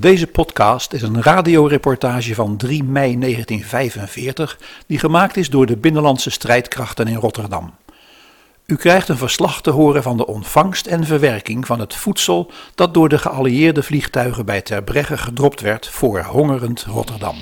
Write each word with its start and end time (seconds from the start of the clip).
Deze 0.00 0.26
podcast 0.26 0.92
is 0.92 1.02
een 1.02 1.22
radioreportage 1.22 2.34
van 2.34 2.56
3 2.56 2.84
mei 2.84 3.18
1945 3.18 4.58
die 4.86 4.98
gemaakt 4.98 5.36
is 5.36 5.50
door 5.50 5.66
de 5.66 5.76
Binnenlandse 5.76 6.30
Strijdkrachten 6.30 7.06
in 7.06 7.14
Rotterdam. 7.14 7.74
U 8.66 8.76
krijgt 8.76 9.08
een 9.08 9.16
verslag 9.16 9.62
te 9.62 9.70
horen 9.70 10.02
van 10.02 10.16
de 10.16 10.26
ontvangst 10.26 10.86
en 10.86 11.04
verwerking 11.04 11.66
van 11.66 11.80
het 11.80 11.94
voedsel 11.94 12.50
dat 12.74 12.94
door 12.94 13.08
de 13.08 13.18
geallieerde 13.18 13.82
vliegtuigen 13.82 14.46
bij 14.46 14.62
Terbregge 14.62 15.16
gedropt 15.16 15.60
werd 15.60 15.88
voor 15.88 16.22
hongerend 16.22 16.84
Rotterdam. 16.84 17.36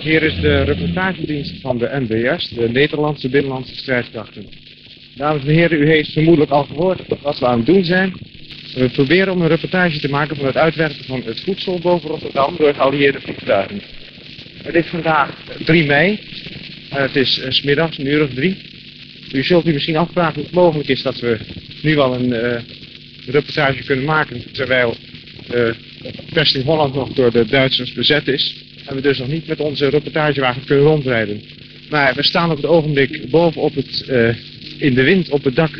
Hier 0.00 0.22
is 0.22 0.40
de 0.40 0.62
reportagedienst 0.62 1.60
van 1.60 1.78
de 1.78 1.88
NBS, 1.92 2.48
de 2.48 2.68
Nederlandse 2.68 3.28
Binnenlandse 3.28 3.74
Strijdkrachten. 3.76 4.61
Dames 5.14 5.42
en 5.42 5.48
heren, 5.48 5.82
u 5.82 5.88
heeft 5.88 6.12
vermoedelijk 6.12 6.50
al 6.50 6.64
gehoord 6.64 7.00
wat 7.22 7.38
we 7.38 7.46
aan 7.46 7.56
het 7.56 7.66
doen 7.66 7.84
zijn. 7.84 8.12
We 8.74 8.88
proberen 8.88 9.32
om 9.32 9.42
een 9.42 9.48
reportage 9.48 9.98
te 9.98 10.08
maken 10.08 10.36
van 10.36 10.46
het 10.46 10.56
uitwerken 10.56 11.04
van 11.04 11.22
het 11.24 11.40
voedsel 11.40 11.78
boven 11.78 12.08
Rotterdam 12.08 12.54
door 12.58 12.74
geallieerde 12.74 13.20
vliegtuigen. 13.20 13.82
Het 14.62 14.74
is 14.74 14.86
vandaag 14.86 15.36
3 15.64 15.86
mei 15.86 16.18
en 16.90 17.02
het 17.02 17.16
is 17.16 17.38
uh, 17.38 17.50
smiddags, 17.50 17.98
een 17.98 18.06
uur 18.06 18.22
of 18.22 18.34
drie. 18.34 18.56
U 19.32 19.42
zult 19.44 19.66
u 19.66 19.72
misschien 19.72 19.96
afvragen 19.96 20.34
hoe 20.34 20.44
het 20.44 20.52
mogelijk 20.52 20.88
is 20.88 21.02
dat 21.02 21.20
we 21.20 21.38
nu 21.82 21.98
al 21.98 22.14
een 22.14 22.28
uh, 22.28 22.58
reportage 23.26 23.84
kunnen 23.84 24.04
maken 24.04 24.52
terwijl 24.52 24.96
de 25.46 25.74
vesting 26.32 26.64
Holland 26.64 26.94
nog 26.94 27.08
door 27.08 27.30
de 27.32 27.44
Duitsers 27.44 27.92
bezet 27.92 28.28
is. 28.28 28.64
En 28.86 28.94
we 28.94 29.00
dus 29.00 29.18
nog 29.18 29.28
niet 29.28 29.46
met 29.46 29.60
onze 29.60 29.88
reportagewagen 29.88 30.64
kunnen 30.64 30.84
rondrijden. 30.84 31.42
Maar 31.90 32.14
we 32.14 32.22
staan 32.22 32.50
op 32.50 32.56
het 32.56 32.66
ogenblik 32.66 33.30
bovenop 33.30 33.74
het, 33.74 34.04
uh, 34.08 34.28
in 34.82 34.94
de 34.94 35.02
wind 35.02 35.30
op 35.30 35.44
het 35.44 35.56
dak 35.56 35.78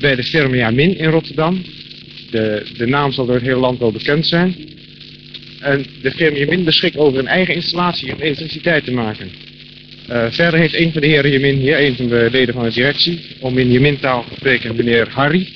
bij 0.00 0.14
de 0.14 0.22
Firmia 0.22 0.70
Min 0.70 0.98
in 0.98 1.10
Rotterdam. 1.10 1.62
De, 2.30 2.66
de 2.76 2.86
naam 2.86 3.12
zal 3.12 3.26
door 3.26 3.34
het 3.34 3.44
hele 3.44 3.58
land 3.58 3.78
wel 3.78 3.92
bekend 3.92 4.26
zijn. 4.26 4.56
En 5.60 5.84
de 6.02 6.10
Firmia 6.10 6.46
Min 6.46 6.64
beschikt 6.64 6.96
over 6.96 7.18
een 7.18 7.26
eigen 7.26 7.54
installatie 7.54 8.14
om 8.14 8.20
elektriciteit 8.20 8.84
te 8.84 8.92
maken. 8.92 9.30
Uh, 10.10 10.26
verder 10.30 10.60
heeft 10.60 10.74
een 10.74 10.92
van 10.92 11.00
de 11.00 11.06
heren 11.06 11.30
Jemin 11.30 11.56
hier, 11.56 11.80
een 11.80 11.96
van 11.96 12.08
de 12.08 12.28
leden 12.30 12.54
van 12.54 12.64
de 12.64 12.70
directie, 12.70 13.20
om 13.38 13.58
in 13.58 13.72
Jemintaal 13.72 14.24
te 14.28 14.34
spreken, 14.34 14.76
meneer 14.76 15.08
Harry, 15.10 15.48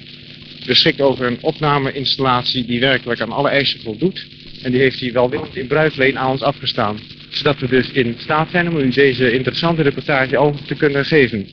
beschikt 0.67 1.01
over 1.01 1.27
een 1.27 1.39
opnameinstallatie 1.41 2.65
die 2.65 2.81
werkelijk 2.81 3.21
aan 3.21 3.33
alle 3.33 3.49
eisen 3.49 3.81
voldoet. 3.81 4.27
En 4.63 4.73
die 4.73 4.81
heeft 4.81 5.01
hij 5.01 5.13
welwillend 5.13 5.57
in 5.57 5.67
bruikleen 5.67 6.19
aan 6.19 6.31
ons 6.31 6.43
afgestaan. 6.43 6.99
Zodat 7.29 7.59
we 7.59 7.69
dus 7.69 7.91
in 7.91 8.15
staat 8.19 8.51
zijn 8.51 8.69
om 8.69 8.77
u 8.77 8.89
deze 8.89 9.33
interessante 9.33 9.83
reportage 9.83 10.39
over 10.39 10.65
te 10.65 10.75
kunnen 10.75 11.05
geven. 11.05 11.49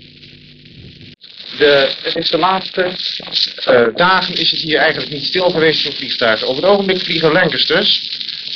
De, 1.58 1.90
het 2.02 2.16
is 2.16 2.30
de 2.30 2.38
laatste 2.38 2.92
uh, 3.70 3.88
dagen 3.96 4.36
is 4.36 4.52
het 4.52 4.60
hier 4.60 4.78
eigenlijk 4.78 5.12
niet 5.12 5.26
stil 5.26 5.50
geweest 5.50 5.82
voor 5.82 5.94
vliegtuigen. 5.94 6.48
Op 6.48 6.56
het 6.56 6.66
ogenblik 6.66 7.00
vliegen 7.00 7.32
Lancasters. 7.32 8.02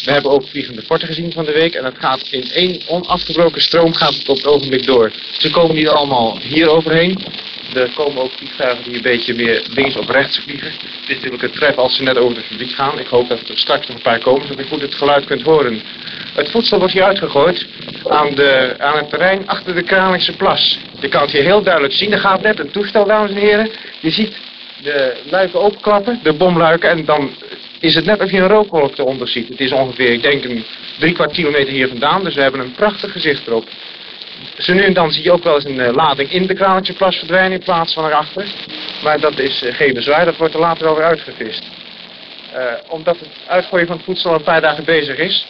We 0.05 0.11
hebben 0.11 0.31
ook 0.31 0.47
vliegende 0.47 0.81
forten 0.81 1.07
gezien 1.07 1.31
van 1.31 1.45
de 1.45 1.51
week 1.51 1.73
en 1.73 1.85
het 1.85 1.97
gaat 1.99 2.27
in 2.29 2.51
één 2.51 2.81
onafgebroken 2.87 3.61
stroom 3.61 3.93
gaat 3.93 4.13
het 4.13 4.29
op 4.29 4.35
het 4.35 4.47
ogenblik 4.47 4.85
door. 4.85 5.11
Ze 5.37 5.49
komen 5.49 5.75
niet 5.75 5.87
allemaal 5.87 6.39
hier 6.39 6.69
overheen. 6.69 7.25
Er 7.73 7.91
komen 7.93 8.23
ook 8.23 8.31
vliegtuigen 8.37 8.83
die 8.83 8.95
een 8.95 9.01
beetje 9.01 9.33
meer 9.33 9.61
links 9.73 9.95
of 9.95 10.09
rechts 10.09 10.39
vliegen. 10.39 10.71
Dit 10.79 11.09
is 11.09 11.15
natuurlijk 11.15 11.41
het 11.41 11.53
tref 11.53 11.75
als 11.75 11.95
ze 11.95 12.03
net 12.03 12.17
over 12.17 12.35
de 12.35 12.43
fabriek 12.43 12.71
gaan. 12.71 12.99
Ik 12.99 13.07
hoop 13.07 13.29
dat 13.29 13.49
er 13.49 13.57
straks 13.57 13.87
nog 13.87 13.95
een 13.95 14.01
paar 14.01 14.19
komen, 14.19 14.47
zodat 14.47 14.65
u 14.65 14.67
goed 14.67 14.81
het 14.81 14.95
geluid 14.95 15.25
kunt 15.25 15.41
horen. 15.41 15.81
Het 16.37 16.51
voedsel 16.51 16.77
wordt 16.77 16.93
hier 16.93 17.03
uitgegooid 17.03 17.67
aan, 18.07 18.35
de, 18.35 18.75
aan 18.77 18.97
het 18.97 19.09
terrein 19.09 19.47
achter 19.47 19.75
de 19.75 19.83
Kralingse 19.83 20.35
plas. 20.35 20.79
Je 20.99 21.07
kan 21.07 21.21
het 21.21 21.31
hier 21.31 21.43
heel 21.43 21.63
duidelijk 21.63 21.93
zien. 21.93 22.11
Er 22.11 22.19
gaat 22.19 22.41
net 22.41 22.59
een 22.59 22.71
toestel, 22.71 23.05
dames 23.05 23.31
en 23.31 23.37
heren. 23.37 23.71
Je 23.99 24.09
ziet 24.09 24.37
de 24.81 25.13
luiken 25.29 25.61
openklappen, 25.61 26.19
de 26.23 26.33
bomluiken, 26.33 26.89
en 26.89 27.05
dan 27.05 27.29
is 27.79 27.95
het 27.95 28.05
net 28.05 28.21
of 28.21 28.31
je 28.31 28.37
een 28.37 28.47
rookwolk 28.47 28.97
eronder 28.97 29.27
ziet. 29.27 29.47
Het 29.47 29.59
is 29.59 29.71
ongeveer, 29.71 30.11
ik 30.11 30.21
denk, 30.21 30.43
een 30.43 30.65
drie 30.99 31.13
kwart 31.13 31.31
kilometer 31.31 31.73
hier 31.73 31.87
vandaan, 31.87 32.23
dus 32.23 32.35
we 32.35 32.41
hebben 32.41 32.61
een 32.61 32.71
prachtig 32.71 33.11
gezicht 33.11 33.47
erop. 33.47 33.67
Zo 34.57 34.73
nu 34.73 34.81
en 34.81 34.93
dan 34.93 35.11
zie 35.11 35.23
je 35.23 35.31
ook 35.31 35.43
wel 35.43 35.55
eens 35.55 35.65
een 35.65 35.79
uh, 35.79 35.93
lading 35.93 36.31
in 36.31 36.47
de 36.47 36.53
Kralingse 36.53 36.93
plas 36.93 37.15
verdwijnen 37.15 37.51
in 37.51 37.63
plaats 37.63 37.93
van 37.93 38.05
erachter. 38.05 38.45
Maar 39.03 39.19
dat 39.19 39.39
is 39.39 39.63
uh, 39.63 39.73
geen 39.75 39.93
bezwaar, 39.93 40.25
dat 40.25 40.37
wordt 40.37 40.53
er 40.53 40.59
later 40.59 40.83
wel 40.83 40.95
weer 40.95 41.05
uitgevist. 41.05 41.63
Uh, 42.55 42.63
omdat 42.87 43.19
het 43.19 43.29
uitgooien 43.47 43.87
van 43.87 43.95
het 43.95 44.05
voedsel 44.05 44.33
een 44.33 44.43
paar 44.43 44.61
dagen 44.61 44.83
bezig 44.83 45.17
is, 45.17 45.45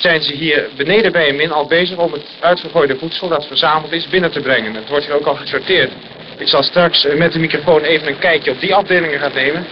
zijn 0.00 0.22
ze 0.22 0.34
hier 0.34 0.68
beneden 0.76 1.12
bij 1.12 1.28
een 1.28 1.36
min 1.36 1.52
al 1.52 1.66
bezig 1.66 1.96
om 1.96 2.12
het 2.12 2.24
uitgegooide 2.40 2.96
voedsel 2.98 3.28
dat 3.28 3.46
verzameld 3.46 3.92
is 3.92 4.08
binnen 4.08 4.30
te 4.30 4.40
brengen. 4.40 4.74
Het 4.74 4.88
wordt 4.88 5.04
hier 5.04 5.14
ook 5.14 5.26
al 5.26 5.34
gesorteerd. 5.34 5.92
Ik 6.38 6.48
zal 6.48 6.62
straks 6.62 7.06
met 7.16 7.32
de 7.32 7.38
microfoon 7.38 7.80
even 7.80 8.08
een 8.08 8.18
kijkje 8.18 8.50
op 8.50 8.60
die 8.60 8.74
afdelingen 8.74 9.20
gaan 9.20 9.34
nemen. 9.34 9.66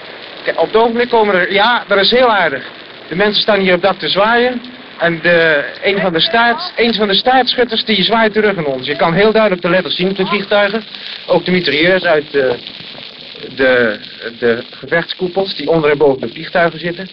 Op 0.57 0.67
het 0.67 0.77
ogenblik 0.77 1.09
komen 1.09 1.35
er, 1.35 1.53
ja, 1.53 1.85
dat 1.89 1.99
is 1.99 2.11
heel 2.11 2.33
aardig. 2.33 2.65
De 3.09 3.17
mensen 3.17 3.43
staan 3.43 3.61
hier 3.61 3.75
op 3.75 3.83
dak 3.83 3.99
te 3.99 4.09
zwaaien. 4.09 4.63
En 4.99 5.21
de, 5.23 5.65
een, 5.83 5.99
van 5.99 6.13
de 6.13 6.21
staart, 6.21 6.73
een 6.77 6.95
van 6.95 7.09
de 7.09 7.15
staartschutters 7.15 7.85
die 7.85 8.03
zwaait 8.03 8.33
terug 8.33 8.57
aan 8.57 8.67
ons. 8.67 8.87
Je 8.87 8.97
kan 8.97 9.15
heel 9.15 9.33
duidelijk 9.33 9.63
de 9.63 9.71
letters 9.71 9.97
zien 9.97 10.09
op 10.09 10.17
de 10.17 10.27
vliegtuigen. 10.27 10.85
Ook 11.27 11.45
de 11.45 11.51
mitrailleurs 11.51 12.05
uit 12.05 12.31
de, 12.31 12.57
de, 13.55 13.99
de 14.39 14.65
gevechtskoepels 14.71 15.55
die 15.55 15.69
onder 15.69 15.91
en 15.91 15.99
boven 15.99 16.21
de 16.21 16.33
vliegtuigen 16.33 16.81
zitten. 16.81 17.09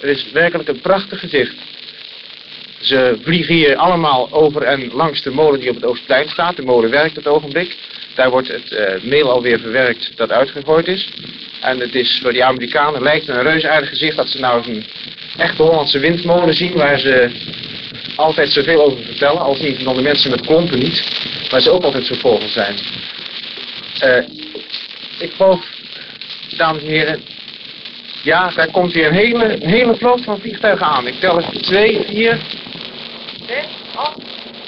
Het 0.00 0.10
is 0.10 0.32
werkelijk 0.32 0.68
een 0.68 0.80
prachtig 0.80 1.20
gezicht. 1.20 1.54
Ze 2.86 3.18
vliegen 3.22 3.54
hier 3.54 3.76
allemaal 3.76 4.28
over 4.32 4.62
en 4.62 4.90
langs 4.92 5.22
de 5.22 5.30
molen 5.30 5.60
die 5.60 5.68
op 5.68 5.74
het 5.74 5.84
Oostplein 5.84 6.28
staat. 6.28 6.56
De 6.56 6.62
molen 6.62 6.90
werkt 6.90 7.16
het 7.16 7.26
ogenblik. 7.26 7.76
Daar 8.14 8.30
wordt 8.30 8.48
het 8.48 8.70
uh, 8.70 9.02
meel 9.02 9.30
alweer 9.30 9.60
verwerkt 9.60 10.12
dat 10.16 10.30
uitgegooid 10.30 10.86
is. 10.86 11.08
En 11.60 11.80
het 11.80 11.94
is 11.94 12.18
voor 12.22 12.32
die 12.32 12.44
Amerikanen 12.44 13.02
lijkt 13.02 13.28
een 13.28 13.42
reusaardig 13.42 13.88
gezicht 13.88 14.16
dat 14.16 14.28
ze 14.28 14.38
nou 14.38 14.70
een 14.70 14.84
echte 15.36 15.62
Hollandse 15.62 15.98
windmolen 15.98 16.54
zien 16.54 16.72
waar 16.72 16.98
ze 16.98 17.30
altijd 18.16 18.50
zoveel 18.50 18.84
over 18.84 19.04
vertellen. 19.04 19.40
Al 19.40 19.54
zien 19.54 19.84
dan 19.84 19.96
de 19.96 20.02
mensen 20.02 20.30
met 20.30 20.46
klompen 20.46 20.78
niet, 20.78 21.04
waar 21.50 21.60
ze 21.60 21.70
ook 21.70 21.82
altijd 21.82 22.06
zo 22.06 22.14
vol 22.14 22.40
zijn. 22.48 22.74
Uh, 24.04 24.24
ik 25.18 25.32
geloof, 25.32 25.64
dames 26.56 26.82
en 26.82 26.88
heren, 26.88 27.22
ja, 28.22 28.50
daar 28.54 28.70
komt 28.70 28.92
weer 28.92 29.06
een 29.06 29.14
hele, 29.14 29.62
een 29.62 29.70
hele 29.70 29.96
vloot 29.96 30.24
van 30.24 30.40
vliegtuigen 30.40 30.86
aan. 30.86 31.06
Ik 31.06 31.20
tel 31.20 31.40
eens 31.40 31.62
2, 31.62 32.00
4, 32.06 32.38
6, 32.38 32.42
8. 32.52 32.65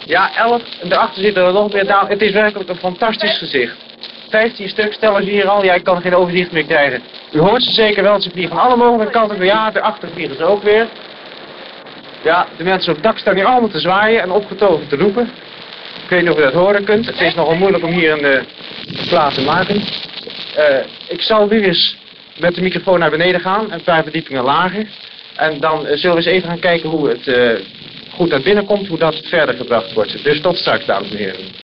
Ja, 0.07 0.37
11. 0.37 0.63
En 0.81 0.89
daarachter 0.89 1.23
zitten 1.23 1.45
er 1.45 1.53
nog 1.53 1.73
meer 1.73 1.87
down. 1.87 2.11
Het 2.11 2.23
is 2.23 2.33
werkelijk 2.33 2.69
een 2.69 2.77
fantastisch 2.77 3.39
gezicht. 3.39 3.77
15 4.29 4.69
stuk 4.69 4.93
stellen 4.93 5.25
ze 5.25 5.31
hier 5.31 5.49
al. 5.49 5.65
Ja, 5.65 5.75
ik 5.75 5.85
kan 5.85 6.01
geen 6.01 6.15
overzicht 6.15 6.53
meer 6.53 6.65
krijgen. 6.65 7.03
U 7.33 7.39
hoort 7.39 7.63
ze 7.63 7.73
zeker 7.73 8.03
wel. 8.03 8.21
Ze 8.21 8.31
vliegen 8.31 8.57
van 8.57 8.67
alle 8.67 8.77
mogelijke 8.77 9.13
kanten. 9.13 9.45
Ja, 9.45 9.71
daarachter 9.71 10.09
vliegen 10.13 10.37
ze 10.37 10.45
ook 10.45 10.63
weer. 10.63 10.87
Ja, 12.23 12.47
de 12.57 12.65
mensen 12.65 12.97
op 12.97 13.03
dak 13.03 13.19
staan 13.19 13.35
hier 13.35 13.45
allemaal 13.45 13.69
te 13.69 13.81
zwaaien 13.81 14.23
en 14.23 14.31
opgetogen 14.31 14.89
te 14.89 14.97
roepen. 14.97 15.31
Ik 16.03 16.09
weet 16.09 16.23
niet 16.23 16.31
of 16.31 16.39
u 16.39 16.43
dat 16.43 16.53
horen 16.53 16.85
kunt. 16.85 17.07
Het 17.07 17.21
is 17.21 17.35
nogal 17.35 17.55
moeilijk 17.55 17.85
om 17.85 17.93
hier 17.93 18.13
een 18.13 18.45
uh, 18.95 19.09
plaats 19.09 19.35
te 19.35 19.43
maken. 19.43 19.77
Uh, 19.77 20.79
ik 21.09 21.23
zal 21.23 21.47
nu 21.47 21.65
eens 21.65 21.97
met 22.39 22.55
de 22.55 22.61
microfoon 22.61 22.99
naar 22.99 23.11
beneden 23.11 23.41
gaan. 23.41 23.73
Een 23.73 23.83
paar 23.83 24.03
verdiepingen 24.03 24.45
lager. 24.45 24.87
En 25.37 25.61
dan 25.61 25.87
uh, 25.87 25.97
zullen 25.97 26.17
we 26.17 26.23
eens 26.23 26.27
even 26.27 26.49
gaan 26.49 26.59
kijken 26.59 26.89
hoe 26.89 27.09
het 27.09 27.27
goed 28.19 28.31
naar 28.31 28.43
binnen 28.43 28.67
komt, 28.67 28.87
hoe 28.87 28.99
dat 28.99 29.15
verder 29.15 29.55
gebracht 29.55 29.93
wordt. 29.93 30.25
Dus 30.25 30.41
tot 30.41 30.57
straks, 30.57 30.87
dames 30.87 31.11
en 31.11 31.17
heren. 31.17 31.67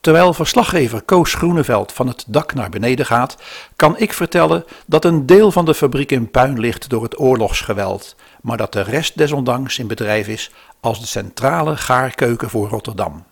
Terwijl 0.00 0.34
verslaggever 0.34 1.02
Koos 1.02 1.34
Groeneveld 1.34 1.92
van 1.92 2.06
het 2.06 2.24
dak 2.26 2.54
naar 2.54 2.70
beneden 2.70 3.06
gaat, 3.06 3.36
kan 3.76 3.98
ik 3.98 4.12
vertellen 4.12 4.64
dat 4.86 5.04
een 5.04 5.26
deel 5.26 5.52
van 5.52 5.64
de 5.64 5.74
fabriek 5.74 6.10
in 6.10 6.30
puin 6.30 6.60
ligt 6.60 6.88
door 6.88 7.02
het 7.02 7.20
oorlogsgeweld, 7.20 8.16
maar 8.42 8.56
dat 8.56 8.72
de 8.72 8.82
rest 8.82 9.18
desondanks 9.18 9.78
in 9.78 9.86
bedrijf 9.86 10.28
is 10.28 10.50
als 10.80 11.00
de 11.00 11.06
centrale 11.06 11.76
gaarkeuken 11.76 12.50
voor 12.50 12.68
Rotterdam. 12.68 13.24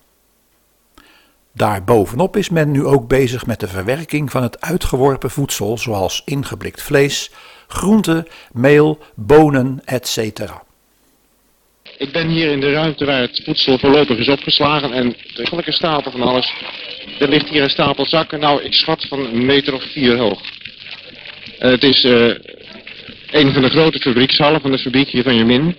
Daarbovenop 1.53 2.37
is 2.37 2.49
men 2.49 2.71
nu 2.71 2.85
ook 2.85 3.09
bezig 3.09 3.47
met 3.47 3.61
de 3.61 3.69
verwerking 3.69 4.31
van 4.31 4.43
het 4.43 4.61
uitgeworpen 4.61 5.31
voedsel, 5.31 5.79
zoals 5.79 6.23
ingeblikt 6.25 6.83
vlees, 6.83 7.31
groenten, 7.67 8.27
meel, 8.53 8.99
bonen, 9.15 9.81
etc. 9.85 10.41
Ik 11.99 12.13
ben 12.13 12.29
hier 12.29 12.51
in 12.51 12.61
de 12.61 12.73
ruimte 12.73 13.05
waar 13.05 13.21
het 13.21 13.41
voedsel 13.45 13.79
voorlopig 13.79 14.19
is 14.19 14.29
opgeslagen 14.29 14.93
en 14.93 15.17
een 15.35 15.73
stapel 15.73 16.11
van 16.11 16.23
alles. 16.23 16.53
Er 17.19 17.29
ligt 17.29 17.49
hier 17.49 17.63
een 17.63 17.71
stapel 17.71 18.07
zakken, 18.07 18.41
nou 18.41 18.63
ik 18.63 18.75
schat 18.75 19.07
van 19.09 19.27
een 19.27 19.47
meter 19.47 19.75
of 19.75 19.83
vier 19.83 20.17
hoog. 20.17 20.41
Uh, 20.41 21.71
het 21.71 21.83
is 21.83 22.05
uh, 22.05 22.35
een 23.31 23.53
van 23.53 23.63
de 23.63 23.69
grote 23.69 23.99
fabriekshallen 23.99 24.61
van 24.61 24.71
de 24.71 24.79
fabriek 24.79 25.09
hier 25.09 25.23
van 25.23 25.37
Jemin. 25.37 25.77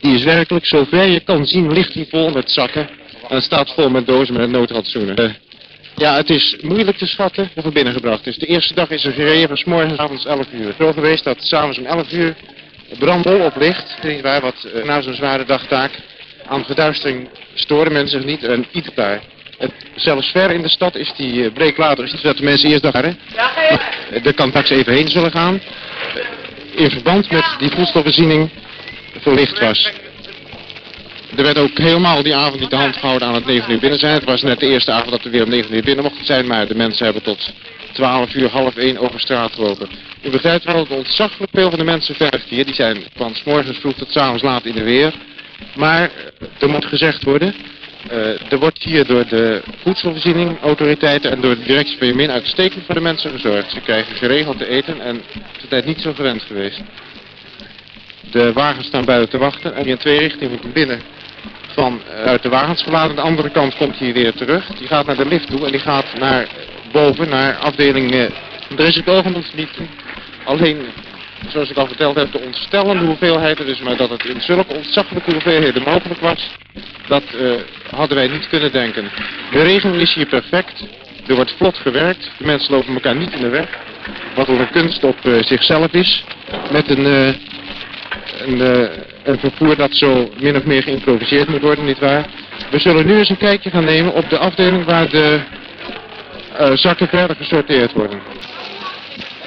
Die 0.00 0.14
is 0.14 0.24
werkelijk, 0.24 0.66
zover 0.66 1.06
je 1.06 1.20
kan 1.20 1.46
zien, 1.46 1.72
ligt 1.72 1.92
die 1.92 2.06
vol 2.10 2.30
met 2.30 2.50
zakken. 2.50 2.88
En 3.28 3.34
het 3.34 3.44
staat 3.44 3.74
vol 3.74 3.90
met 3.90 4.06
dozen 4.06 4.34
met 4.34 4.50
noodradzoenen. 4.50 5.20
Uh, 5.20 5.30
ja, 5.96 6.16
het 6.16 6.30
is 6.30 6.56
moeilijk 6.60 6.96
te 6.96 7.06
schatten 7.06 7.50
of 7.54 7.64
er 7.64 7.72
binnengebracht 7.72 8.26
is. 8.26 8.36
De 8.36 8.46
eerste 8.46 8.74
dag 8.74 8.90
is 8.90 9.04
er 9.04 9.12
gereden 9.12 9.48
van 9.48 9.56
s 9.56 9.64
morgens 9.64 9.98
avonds 9.98 10.24
11 10.24 10.46
uur. 10.52 10.74
Zo 10.78 10.92
geweest 10.92 11.24
dat 11.24 11.36
s'avonds 11.42 11.78
om 11.78 11.86
11 11.86 12.12
uur 12.12 12.36
brandbol 12.98 13.40
op 13.40 13.56
licht, 13.56 13.96
niet 14.02 14.20
waar, 14.20 14.40
wat 14.40 14.66
uh, 14.74 14.84
na 14.84 15.00
zo'n 15.00 15.14
zware 15.14 15.44
dagtaak 15.44 15.90
aan 16.46 16.64
verduistering 16.64 17.28
storen 17.54 17.92
mensen 17.92 18.20
zich 18.20 18.30
niet 18.30 18.44
en 18.44 18.66
iets 18.72 18.88
daar. 18.94 19.20
Het, 19.58 19.72
zelfs 19.94 20.30
ver 20.30 20.50
in 20.50 20.62
de 20.62 20.68
stad 20.68 20.94
is 20.94 21.12
die 21.16 21.32
uh, 21.32 21.52
breeklater, 21.52 22.04
is 22.04 22.20
dat 22.20 22.36
de 22.36 22.44
mensen 22.44 22.70
eerst 22.70 22.82
daar? 22.82 23.14
De 24.22 24.32
kan 24.32 24.48
straks 24.48 24.70
even 24.70 24.92
heen 24.92 25.08
zullen 25.08 25.30
gaan. 25.30 25.60
In 26.74 26.90
verband 26.90 27.30
met 27.30 27.44
die 27.58 27.70
voedselvoorziening 27.70 28.50
verlicht 29.20 29.58
was. 29.58 29.92
Er 31.36 31.42
werd 31.42 31.58
ook 31.58 31.78
helemaal 31.78 32.22
die 32.22 32.34
avond 32.34 32.60
niet 32.60 32.70
de 32.70 32.76
hand 32.76 32.96
gehouden 32.96 33.28
aan 33.28 33.34
het 33.34 33.46
9 33.46 33.72
uur 33.72 33.78
binnen 33.78 33.98
zijn. 33.98 34.14
Het 34.14 34.24
was 34.24 34.42
net 34.42 34.60
de 34.60 34.66
eerste 34.66 34.92
avond 34.92 35.10
dat 35.10 35.22
we 35.22 35.30
weer 35.30 35.44
om 35.44 35.50
9 35.50 35.74
uur 35.74 35.82
binnen 35.82 36.04
mochten 36.04 36.24
zijn, 36.24 36.46
maar 36.46 36.66
de 36.66 36.74
mensen 36.74 37.04
hebben 37.04 37.22
tot 37.22 37.52
12 37.92 38.34
uur, 38.34 38.50
half 38.50 38.76
1 38.76 38.98
over 38.98 39.20
straat 39.20 39.52
gelopen. 39.52 39.88
U 40.22 40.30
begrijpt 40.30 40.64
wel 40.64 40.86
dat 40.86 40.98
ontzaglijk 40.98 41.50
veel 41.54 41.70
van 41.70 41.78
de 41.78 41.84
mensen 41.84 42.14
vergt 42.14 42.48
hier. 42.48 42.64
Die 42.64 42.74
zijn 42.74 43.04
van 43.16 43.34
s 43.34 43.44
morgens 43.44 43.78
vroeg 43.78 43.94
tot 43.94 44.12
s 44.12 44.16
avonds 44.16 44.42
laat 44.42 44.64
in 44.64 44.74
de 44.74 44.82
weer. 44.82 45.14
Maar 45.74 46.10
er 46.58 46.68
moet 46.68 46.84
gezegd 46.84 47.24
worden, 47.24 47.54
uh, 48.12 48.52
er 48.52 48.58
wordt 48.58 48.82
hier 48.82 49.06
door 49.06 49.26
de 49.26 49.62
voedselvoorziening, 49.82 50.60
autoriteiten 50.62 51.30
en 51.30 51.40
door 51.40 51.54
de 51.54 51.62
directie 51.62 51.98
van 51.98 52.06
Jemin 52.06 52.30
uitstekend 52.30 52.84
voor 52.84 52.94
de 52.94 53.00
mensen 53.00 53.30
gezorgd. 53.30 53.70
Ze 53.70 53.80
krijgen 53.80 54.16
geregeld 54.16 54.58
te 54.58 54.68
eten 54.68 55.00
en 55.00 55.22
is 55.36 55.68
tijd 55.68 55.84
niet 55.84 56.00
zo 56.00 56.12
gewend 56.12 56.42
geweest. 56.42 56.80
De 58.30 58.52
wagens 58.52 58.86
staan 58.86 59.04
buiten 59.04 59.30
te 59.30 59.38
wachten 59.38 59.74
en 59.74 59.86
in 59.86 59.96
twee 59.96 60.18
richtingen 60.18 60.50
moeten 60.50 60.72
binnen 60.72 61.00
van 61.68 62.00
uh, 62.08 62.24
uit 62.24 62.42
de 62.42 62.48
wagens 62.48 62.82
verlaten. 62.82 63.16
De 63.16 63.22
andere 63.22 63.50
kant 63.50 63.76
komt 63.76 63.96
hier 63.96 64.12
weer 64.12 64.32
terug. 64.32 64.66
Die 64.66 64.86
gaat 64.86 65.06
naar 65.06 65.16
de 65.16 65.26
lift 65.26 65.46
toe 65.46 65.66
en 65.66 65.70
die 65.70 65.80
gaat 65.80 66.18
naar 66.18 66.46
boven, 66.92 67.28
naar 67.28 67.56
afdeling... 67.56 68.14
Uh, 68.14 68.24
niet. 69.54 69.70
Alleen 70.44 70.86
zoals 71.48 71.70
ik 71.70 71.76
al 71.76 71.86
verteld 71.86 72.16
heb, 72.16 72.32
de 72.32 72.40
ontstellende 72.40 73.04
hoeveelheid 73.04 73.60
is, 73.60 73.78
maar 73.78 73.96
dat 73.96 74.10
het 74.10 74.24
in 74.24 74.40
zulke 74.40 74.74
ontzaglijke 74.74 75.32
hoeveelheden 75.32 75.82
mogelijk 75.82 76.20
was, 76.20 76.50
dat 77.06 77.22
uh, 77.40 77.52
hadden 77.90 78.16
wij 78.16 78.28
niet 78.28 78.48
kunnen 78.48 78.72
denken. 78.72 79.10
De 79.50 79.62
regeling 79.62 80.00
is 80.00 80.14
hier 80.14 80.26
perfect, 80.26 80.84
er 81.26 81.34
wordt 81.34 81.54
vlot 81.56 81.76
gewerkt, 81.76 82.30
de 82.38 82.44
mensen 82.44 82.74
lopen 82.74 82.94
elkaar 82.94 83.16
niet 83.16 83.32
in 83.32 83.40
de 83.40 83.48
weg, 83.48 83.68
wat 84.34 84.48
een 84.48 84.70
kunst 84.70 85.04
op 85.04 85.16
uh, 85.24 85.42
zichzelf 85.42 85.92
is, 85.92 86.24
met 86.70 86.90
een, 86.90 87.04
een, 88.46 88.60
een 89.24 89.38
vervoer 89.38 89.76
dat 89.76 89.94
zo 89.94 90.32
min 90.40 90.56
of 90.56 90.64
meer 90.64 90.82
geïmproviseerd 90.82 91.48
moet 91.48 91.60
worden, 91.60 91.84
nietwaar? 91.84 92.26
We 92.70 92.78
zullen 92.78 93.06
nu 93.06 93.16
eens 93.16 93.28
een 93.28 93.36
kijkje 93.36 93.70
gaan 93.70 93.84
nemen 93.84 94.14
op 94.14 94.30
de 94.30 94.38
afdeling 94.38 94.84
waar 94.84 95.08
de 95.08 95.40
zakken 96.74 97.08
verder 97.08 97.36
gesorteerd 97.36 97.92
worden. 97.92 98.22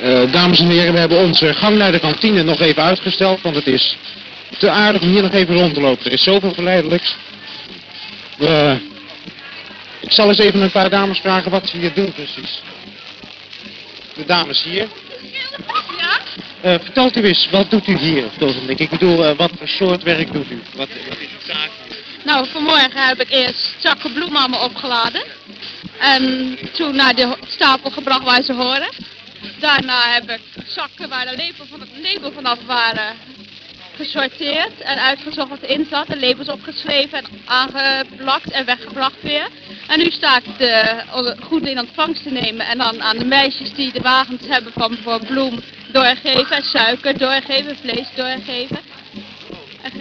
Uh, 0.03 0.31
dames 0.31 0.59
en 0.59 0.67
heren, 0.67 0.93
we 0.93 0.99
hebben 0.99 1.17
onze 1.17 1.53
gang 1.53 1.77
naar 1.77 1.91
de 1.91 1.99
kantine 1.99 2.43
nog 2.43 2.59
even 2.59 2.83
uitgesteld, 2.83 3.41
want 3.41 3.55
het 3.55 3.67
is 3.67 3.97
te 4.57 4.69
aardig 4.69 5.01
om 5.01 5.09
hier 5.09 5.21
nog 5.21 5.33
even 5.33 5.55
rond 5.55 5.73
te 5.73 5.81
lopen. 5.81 6.05
Er 6.05 6.11
is 6.11 6.23
zoveel 6.23 6.53
verleidelijks. 6.53 7.15
Uh, 8.39 8.73
ik 9.99 10.11
zal 10.11 10.27
eens 10.27 10.37
even 10.37 10.61
een 10.61 10.71
paar 10.71 10.89
dames 10.89 11.19
vragen 11.19 11.51
wat 11.51 11.69
ze 11.69 11.77
hier 11.77 11.93
doen 11.93 12.11
precies. 12.11 12.61
De 14.15 14.25
dames 14.25 14.63
hier. 14.63 14.87
Ja? 15.97 16.19
Uh, 16.65 16.79
vertelt 16.83 17.17
u 17.17 17.23
eens, 17.23 17.47
wat 17.51 17.69
doet 17.69 17.87
u 17.87 17.97
hier 17.97 18.25
op 18.25 18.33
het 18.33 18.43
ogenblik? 18.43 18.79
Ik 18.79 18.89
bedoel, 18.89 19.35
wat 19.35 19.51
voor 19.57 19.67
soort 19.67 20.03
werk 20.03 20.33
doet 20.33 20.51
u? 20.51 20.61
Wat, 20.75 20.87
wat 21.07 21.17
is 21.19 21.27
uw 21.27 21.53
zaak? 21.53 21.69
Nou, 22.23 22.47
vanmorgen 22.51 23.07
heb 23.07 23.21
ik 23.21 23.29
eerst 23.29 23.75
zakken 23.77 24.13
bloemen 24.13 24.61
opgeladen. 24.61 25.23
En 26.01 26.57
toen 26.73 26.95
naar 26.95 27.15
de 27.15 27.37
stapel 27.47 27.89
gebracht 27.89 28.23
waar 28.23 28.41
ze 28.41 28.53
horen. 28.53 28.89
Daarna 29.59 30.11
heb 30.11 30.29
ik 30.29 30.41
zakken 30.67 31.09
waar 31.09 31.25
de 31.25 31.37
label 31.37 31.65
van 31.65 31.79
het 31.79 32.33
vanaf 32.33 32.59
waren 32.65 33.15
gesorteerd 33.95 34.79
en 34.79 34.97
uitgezocht 34.97 35.49
wat 35.49 35.61
erin 35.61 35.87
zat. 35.89 36.07
De 36.07 36.19
labels 36.19 36.47
opgeschreven 36.47 37.17
en 37.17 37.27
aangeplakt 37.45 38.51
en 38.51 38.65
weggebracht 38.65 39.21
weer. 39.21 39.47
En 39.87 39.99
nu 39.99 40.11
sta 40.11 40.37
ik 40.37 40.57
de 40.57 41.03
goed 41.41 41.67
in 41.67 41.79
ontvangst 41.79 42.23
te 42.23 42.31
nemen 42.31 42.65
en 42.65 42.77
dan 42.77 43.01
aan 43.01 43.17
de 43.17 43.25
meisjes 43.25 43.73
die 43.73 43.91
de 43.91 44.01
wagens 44.01 44.47
hebben 44.47 44.71
van 44.75 44.97
voor 45.03 45.25
bloem 45.25 45.59
doorgeven, 45.91 46.63
suiker 46.63 47.17
doorgeven, 47.17 47.77
vlees 47.77 48.07
doorgeven. 48.15 48.79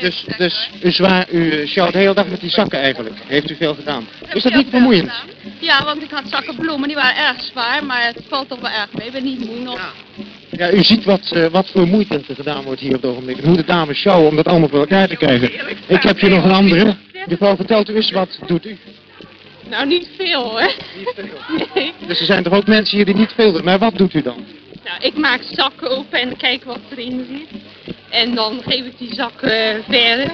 Dus, 0.00 0.24
dus 0.36 0.70
u, 0.82 0.90
zwaar, 0.90 1.30
u 1.30 1.66
sjouwt 1.66 1.92
de 1.92 1.98
hele 1.98 2.14
dag 2.14 2.26
met 2.26 2.40
die 2.40 2.50
zakken 2.50 2.78
eigenlijk. 2.78 3.16
Heeft 3.26 3.50
u 3.50 3.54
veel 3.54 3.74
gedaan. 3.74 4.08
Is 4.32 4.42
dat 4.42 4.54
niet 4.54 4.68
vermoeiend? 4.70 5.12
Ja, 5.58 5.84
want 5.84 6.02
ik 6.02 6.10
had 6.10 6.28
zakken 6.28 6.56
bloemen, 6.56 6.88
die 6.88 6.96
waren 6.96 7.26
erg 7.26 7.42
zwaar, 7.42 7.84
maar 7.84 8.04
het 8.04 8.22
valt 8.28 8.48
toch 8.48 8.60
wel 8.60 8.70
erg 8.70 8.88
mee. 8.92 9.06
Ik 9.06 9.12
ben 9.12 9.24
niet 9.24 9.46
moe 9.46 9.58
nog. 9.58 9.76
Ja. 9.76 10.24
Ja, 10.50 10.72
u 10.72 10.82
ziet 10.82 11.04
wat, 11.04 11.32
uh, 11.34 11.46
wat 11.46 11.70
voor 11.70 11.86
moeite 11.86 12.20
er 12.28 12.34
gedaan 12.34 12.62
wordt 12.62 12.80
hier 12.80 12.94
op 12.94 13.02
het 13.02 13.10
ogenblik. 13.10 13.40
Hoe 13.44 13.56
de 13.56 13.64
dames 13.64 13.98
sjouwen 13.98 14.28
om 14.28 14.36
dat 14.36 14.46
allemaal 14.46 14.68
voor 14.68 14.78
elkaar 14.78 15.08
te 15.08 15.16
krijgen. 15.16 15.50
Ik 15.86 16.02
heb 16.02 16.20
hier 16.20 16.30
nog 16.30 16.44
een 16.44 16.50
andere. 16.50 16.96
Mevrouw, 17.26 17.56
vertelt 17.56 17.88
u 17.88 17.94
eens, 17.94 18.10
wat 18.10 18.38
doet 18.46 18.66
u? 18.66 18.78
Nou, 19.68 19.86
niet 19.86 20.08
veel 20.16 20.42
hoor. 20.42 20.74
Niet 20.96 21.12
veel? 21.14 21.66
Nee. 21.74 21.92
Dus 22.06 22.20
er 22.20 22.26
zijn 22.26 22.42
toch 22.42 22.52
ook 22.52 22.66
mensen 22.66 22.96
hier 22.96 23.04
die 23.06 23.14
niet 23.14 23.32
veel 23.36 23.52
doen. 23.52 23.64
Maar 23.64 23.78
wat 23.78 23.96
doet 23.96 24.14
u 24.14 24.22
dan? 24.22 24.44
Nou, 24.84 25.00
ik 25.00 25.16
maak 25.16 25.40
zakken 25.50 25.90
open 25.90 26.20
en 26.20 26.36
kijk 26.36 26.64
wat 26.64 26.80
erin 26.90 27.26
zit. 27.30 27.60
En 28.10 28.34
dan 28.34 28.62
geef 28.66 28.84
ik 28.84 28.98
die 28.98 29.14
zakken 29.14 29.84
verder. 29.88 30.32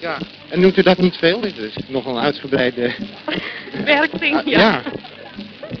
Ja, 0.00 0.18
en 0.48 0.60
noemt 0.60 0.76
u 0.76 0.82
dat 0.82 0.98
niet 0.98 1.16
veel? 1.16 1.40
Dit 1.40 1.58
is 1.58 1.74
nogal 1.86 2.16
een 2.16 2.22
uitgebreide... 2.22 2.90
Werkding, 3.84 4.42
ja. 4.44 4.58
ja. 4.58 4.82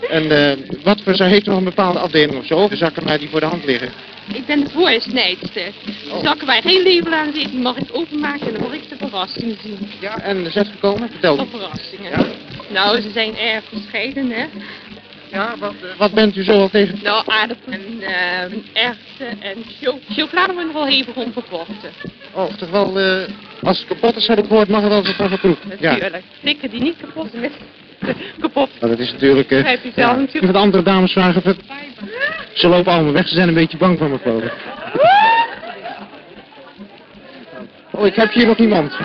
En 0.08 0.24
uh, 0.24 0.66
wat 0.82 1.00
voor, 1.00 1.14
heeft 1.14 1.46
nog 1.46 1.56
een 1.56 1.64
bepaalde 1.64 1.98
afdeling 1.98 2.38
of 2.38 2.46
zo? 2.46 2.68
De 2.68 2.76
zakken 2.76 3.04
maar 3.04 3.18
die 3.18 3.28
voor 3.28 3.40
de 3.40 3.46
hand 3.46 3.64
liggen. 3.64 3.88
Ik 4.32 4.46
ben 4.46 4.60
de 4.64 4.70
voorsnijdster. 4.70 5.72
Oh. 6.10 6.24
Zakken 6.24 6.46
waar 6.46 6.62
geen 6.62 6.82
label 6.82 7.12
aan 7.12 7.32
zit, 7.34 7.50
die 7.50 7.60
mag 7.60 7.76
ik 7.76 7.88
openmaken 7.92 8.46
en 8.46 8.52
dan 8.52 8.62
mag 8.62 8.72
ik 8.72 8.88
de 8.88 8.96
verrassing 8.96 9.56
zien. 9.62 9.78
Ja, 10.00 10.18
en 10.18 10.46
is 10.46 10.54
het 10.54 10.68
gekomen? 10.68 11.08
Vertel. 11.10 11.36
De 11.36 11.46
verrassingen. 11.50 12.10
Ja. 12.10 12.26
Nou, 12.68 13.00
ze 13.00 13.10
zijn 13.10 13.36
erg 13.36 13.64
verscheiden, 13.72 14.30
hè. 14.30 14.44
Ja, 15.36 15.54
wat, 15.58 15.74
wat 15.98 16.12
bent 16.12 16.36
u 16.36 16.42
zo 16.44 16.52
al 16.52 16.68
tegen? 16.68 16.98
Nou, 17.02 17.22
aardappelen 17.26 17.80
en 17.80 18.00
uh, 18.00 18.84
erwten 18.84 19.42
en 19.42 19.64
cho 19.80 19.98
chocolade 20.08 20.52
wordt 20.52 20.66
nog 20.66 20.74
wel 20.74 20.86
hevig 20.86 21.14
omgevochten. 21.14 21.90
Oh, 22.32 22.52
toch 22.52 22.70
wel, 22.70 23.00
uh, 23.00 23.22
als 23.62 23.78
het 23.78 23.86
kapot 23.86 24.16
is, 24.16 24.24
zou 24.24 24.38
ik 24.38 24.46
gehoord, 24.46 24.68
mag 24.68 24.80
het 24.80 24.90
wel 24.90 25.04
eens 25.04 25.14
van 25.14 25.28
geproefd. 25.28 25.64
Natuurlijk. 25.64 26.14
Ja. 26.14 26.20
Dikke 26.40 26.68
die 26.68 26.80
niet 26.80 26.96
kapot 27.00 27.34
is, 27.34 27.50
kapot. 28.40 28.70
Nou, 28.80 28.90
dat 28.92 28.98
is 28.98 29.12
natuurlijk... 29.12 29.50
Uh, 29.50 29.64
Heb 29.64 29.82
je 29.82 29.90
zelf 29.94 30.14
ja. 30.14 30.20
natuurlijk. 30.20 30.52
de 30.52 30.58
andere 30.58 30.82
dames 30.82 31.12
vragen. 31.12 31.42
Of 31.44 31.54
Ze 32.52 32.68
lopen 32.68 32.92
allemaal 32.92 33.12
weg, 33.12 33.28
ze 33.28 33.34
zijn 33.34 33.48
een 33.48 33.54
beetje 33.54 33.76
bang 33.76 33.98
van 33.98 34.10
me, 34.10 34.18
geloof 34.18 34.42
ik. 34.42 34.52
Oh, 37.90 38.06
ik 38.06 38.14
heb 38.14 38.32
hier 38.32 38.46
nog 38.46 38.56
iemand. 38.56 38.96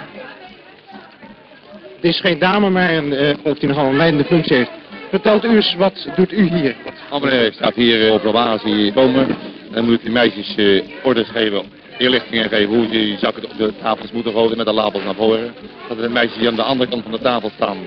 Het 1.95 2.03
is 2.09 2.19
geen 2.19 2.39
dame, 2.39 2.69
maar 2.69 2.89
een, 2.93 3.13
uh, 3.13 3.33
of 3.43 3.59
die 3.59 3.69
nogal 3.69 3.85
een 3.85 3.97
leidende 3.97 4.25
functie 4.25 4.55
heeft. 4.55 4.80
Vertelt 5.11 5.45
u 5.45 5.55
eens, 5.55 5.75
wat 5.75 6.07
doet 6.15 6.31
u 6.31 6.49
hier? 6.49 6.75
Meneer, 7.21 7.53
staat 7.53 7.75
hier 7.75 8.05
uh, 8.05 8.13
op 8.13 8.21
probatie 8.21 8.93
komen. 8.93 9.37
Dan 9.71 9.85
moet 9.85 10.01
die 10.01 10.11
meisjes 10.11 10.53
uh, 10.57 10.83
orders 11.03 11.29
geven, 11.29 11.65
inlichtingen 11.97 12.49
geven 12.49 12.75
hoe 12.75 12.83
ze 12.83 12.89
die 12.89 13.17
zakken 13.17 13.43
op 13.43 13.57
de 13.57 13.73
tafels 13.81 14.11
moeten 14.11 14.33
gooien 14.33 14.57
met 14.57 14.65
de 14.65 14.73
labels 14.73 15.03
naar 15.03 15.15
voren. 15.15 15.53
Dat 15.87 15.97
de 15.97 16.09
meisjes 16.09 16.37
die 16.37 16.47
aan 16.47 16.55
de 16.55 16.63
andere 16.63 16.89
kant 16.89 17.03
van 17.03 17.11
de 17.11 17.19
tafel 17.19 17.51
staan 17.55 17.77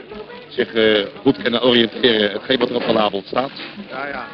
zich 0.49 0.75
uh, 0.75 1.07
goed 1.21 1.43
kunnen 1.43 1.63
oriënteren, 1.63 2.31
hetgeen 2.31 2.59
wat 2.59 2.71
er 2.71 2.77
op 2.77 2.87
de 2.87 2.93
label 2.93 3.23
staat. 3.27 3.51
Ja, 3.91 4.07
ja. 4.07 4.27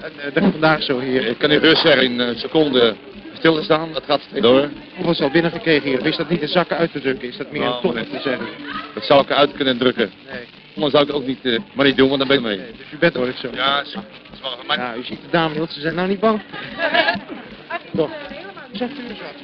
En 0.00 0.12
uh, 0.16 0.34
dat 0.34 0.50
vandaag 0.50 0.82
zo 0.82 1.00
hier. 1.00 1.26
Ik 1.26 1.38
kan 1.38 1.50
u 1.50 1.56
rust 1.56 1.82
zeggen 1.82 2.02
in 2.02 2.18
een 2.18 2.38
seconde 2.38 2.94
stilstaan, 3.32 3.92
dat 3.92 4.04
gaat 4.04 4.20
steeds 4.20 4.42
door. 4.42 4.70
Hoeveel 4.94 5.12
is 5.12 5.20
al 5.20 5.30
binnengekregen 5.30 5.88
hier? 5.88 6.06
Is 6.06 6.16
dat 6.16 6.28
niet 6.28 6.40
de 6.40 6.46
zakken 6.46 6.76
uit 6.76 6.92
te 6.92 7.00
drukken? 7.00 7.28
Is 7.28 7.36
dat 7.36 7.50
meer 7.50 7.60
Nou, 7.60 7.74
een 7.74 7.80
top 7.80 8.10
te 8.10 8.20
zeggen? 8.22 8.46
Dat 8.94 9.04
zou 9.04 9.22
ik 9.22 9.30
uit 9.30 9.52
kunnen 9.52 9.78
drukken. 9.78 10.10
Nee. 10.32 10.57
Anders 10.78 10.96
zou 10.96 11.06
ik 11.06 11.12
het 11.12 11.22
ook 11.22 11.26
niet, 11.26 11.44
uh, 11.44 11.58
maar 11.72 11.86
niet 11.86 11.96
doen, 11.96 12.08
want 12.08 12.18
dan 12.18 12.28
ben 12.28 12.36
ik 12.36 12.42
mee. 12.42 12.56
nee. 12.56 12.72
Dus 12.76 12.92
u 12.92 12.98
bent 12.98 13.14
hoor 13.14 13.28
ik 13.28 13.36
zo. 13.36 13.48
Ja, 13.52 13.82
wel 14.42 14.56
van 14.56 14.66
mij. 14.66 14.76
Ja, 14.76 14.94
u 14.96 15.04
ziet 15.04 15.20
de 15.22 15.28
dame 15.30 15.54
heel, 15.54 15.66
ze 15.66 15.80
zijn 15.80 15.94
nou 15.94 16.08
niet 16.08 16.20
bang. 16.20 16.40
Toch? 17.96 18.10
Zegt 18.72 18.92
u 18.98 19.08
eens 19.08 19.18
wat. 19.20 19.36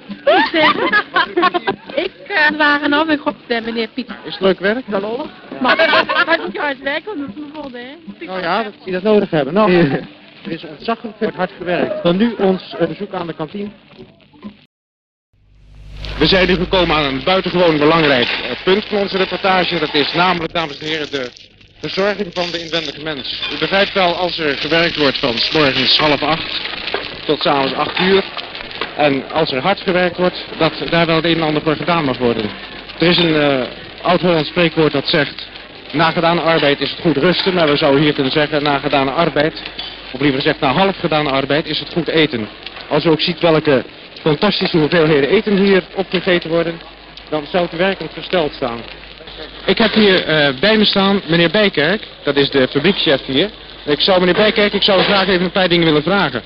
Ik 1.94 2.12
uh, 2.28 2.58
waren 2.58 2.92
af 2.92 3.08
en 3.08 3.18
god, 3.18 3.34
uh, 3.48 3.64
meneer 3.64 3.88
Piet. 3.88 4.08
Is 4.24 4.32
het 4.32 4.40
leuk 4.40 4.60
werk? 4.60 4.84
Dat 4.90 5.00
lollig. 5.00 5.30
Maar 5.60 5.76
maar 6.26 6.46
ik 6.46 6.56
hard 6.56 6.82
werken, 6.82 7.16
want 7.16 7.18
dat 7.18 7.28
is 7.28 7.34
mijn 7.34 7.52
volde, 7.54 7.78
hè. 7.78 8.26
Nou 8.26 8.40
ja, 8.40 8.62
dat 8.62 8.72
die 8.84 8.92
dat 8.92 9.02
nodig 9.02 9.30
hebben. 9.30 9.54
Nou, 9.54 9.72
er 10.44 10.50
is 10.50 10.64
ontzaglijk 10.64 11.18
wordt 11.18 11.36
hard 11.36 11.52
gewerkt. 11.58 12.02
Dan 12.02 12.16
nu 12.16 12.34
ons 12.38 12.74
uh, 12.80 12.86
bezoek 12.86 13.12
aan 13.12 13.26
de 13.26 13.34
kantine. 13.34 13.70
We 16.24 16.30
zijn 16.30 16.48
nu 16.48 16.54
gekomen 16.54 16.96
aan 16.96 17.04
een 17.04 17.22
buitengewoon 17.24 17.78
belangrijk 17.78 18.28
uh, 18.28 18.50
punt 18.64 18.84
van 18.88 18.98
onze 18.98 19.16
reportage. 19.16 19.78
Dat 19.78 19.94
is 19.94 20.12
namelijk, 20.12 20.52
dames 20.52 20.78
en 20.78 20.86
heren, 20.86 21.10
de 21.10 21.30
verzorging 21.80 22.30
van 22.34 22.50
de 22.50 22.64
inwendige 22.64 23.02
mens. 23.02 23.40
U 23.54 23.58
begrijpt 23.58 23.92
wel, 23.92 24.14
als 24.14 24.38
er 24.38 24.56
gewerkt 24.58 24.96
wordt 24.96 25.18
van 25.18 25.38
s 25.38 25.50
morgens 25.50 25.98
half 25.98 26.22
acht 26.22 26.60
tot 27.26 27.42
s'avonds 27.42 27.72
acht 27.72 27.98
uur. 27.98 28.24
En 28.96 29.32
als 29.32 29.52
er 29.52 29.60
hard 29.60 29.80
gewerkt 29.80 30.16
wordt, 30.16 30.44
dat 30.58 30.72
daar 30.90 31.06
wel 31.06 31.16
het 31.16 31.24
een 31.24 31.36
en 31.36 31.42
ander 31.42 31.62
voor 31.62 31.76
gedaan 31.76 32.04
mag 32.04 32.18
worden. 32.18 32.50
Er 32.98 33.08
is 33.08 33.16
een 33.16 33.34
uh, 33.34 33.62
oud-Hollands 34.02 34.48
spreekwoord 34.48 34.92
dat 34.92 35.08
zegt... 35.08 35.48
Na 35.92 36.12
arbeid 36.12 36.80
is 36.80 36.90
het 36.90 37.00
goed 37.00 37.16
rusten, 37.16 37.54
maar 37.54 37.68
we 37.68 37.76
zouden 37.76 38.02
hier 38.02 38.12
kunnen 38.12 38.32
zeggen... 38.32 38.62
Na 38.62 38.80
arbeid, 39.10 39.62
of 40.12 40.20
liever 40.20 40.40
gezegd 40.40 40.60
na 40.60 40.72
half 40.72 40.96
gedane 40.98 41.30
arbeid, 41.30 41.66
is 41.66 41.78
het 41.78 41.92
goed 41.92 42.08
eten. 42.08 42.48
Als 42.88 43.04
u 43.04 43.08
ook 43.08 43.20
ziet 43.20 43.40
welke 43.40 43.84
fantastische 44.24 44.78
hoeveelheden 44.78 45.28
eten 45.30 45.56
hier 45.56 45.82
opgegeten 45.94 46.50
worden... 46.50 46.80
dan 47.28 47.46
zou 47.50 47.64
het 47.70 47.76
werkelijk 47.76 48.12
versteld 48.12 48.52
staan. 48.54 48.80
Ik 49.64 49.78
heb 49.78 49.92
hier 49.92 50.24
eh, 50.24 50.48
bij 50.60 50.76
me 50.78 50.84
staan 50.84 51.20
meneer 51.26 51.50
Bijkerk, 51.50 52.02
dat 52.22 52.36
is 52.36 52.50
de 52.50 52.68
fabriekchef 52.70 53.24
hier. 53.26 53.50
Ik 53.84 54.00
zou 54.00 54.18
meneer 54.18 54.34
Bijkerk, 54.34 54.72
ik 54.72 54.82
zou 54.82 55.02
graag 55.02 55.28
even 55.28 55.44
een 55.44 55.50
paar 55.50 55.68
dingen 55.68 55.84
willen 55.84 56.02
vragen. 56.02 56.42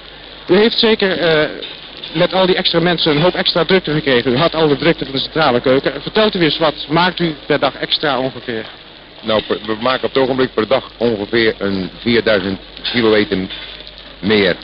U 0.48 0.56
heeft 0.56 0.78
zeker 0.78 1.18
eh, 1.18 1.48
met 2.12 2.34
al 2.34 2.46
die 2.46 2.56
extra 2.56 2.80
mensen 2.80 3.16
een 3.16 3.22
hoop 3.22 3.34
extra 3.34 3.64
drukte 3.64 3.92
gekregen. 3.92 4.32
U 4.32 4.36
had 4.36 4.54
al 4.54 4.68
de 4.68 4.76
drukte 4.76 5.04
van 5.04 5.12
de 5.14 5.20
centrale 5.20 5.60
keuken. 5.60 6.02
Vertelt 6.02 6.34
u 6.34 6.40
eens 6.40 6.58
wat 6.58 6.86
maakt 6.88 7.20
u 7.20 7.34
per 7.46 7.58
dag 7.58 7.74
extra 7.74 8.18
ongeveer? 8.18 8.64
Nou, 9.22 9.42
we 9.48 9.76
maken 9.80 10.04
op 10.04 10.14
het 10.14 10.22
ogenblik 10.22 10.54
per 10.54 10.68
dag 10.68 10.90
ongeveer 10.96 11.54
een 11.58 11.90
4000 12.00 12.58
kilometer 12.92 13.38
meer. 14.18 14.56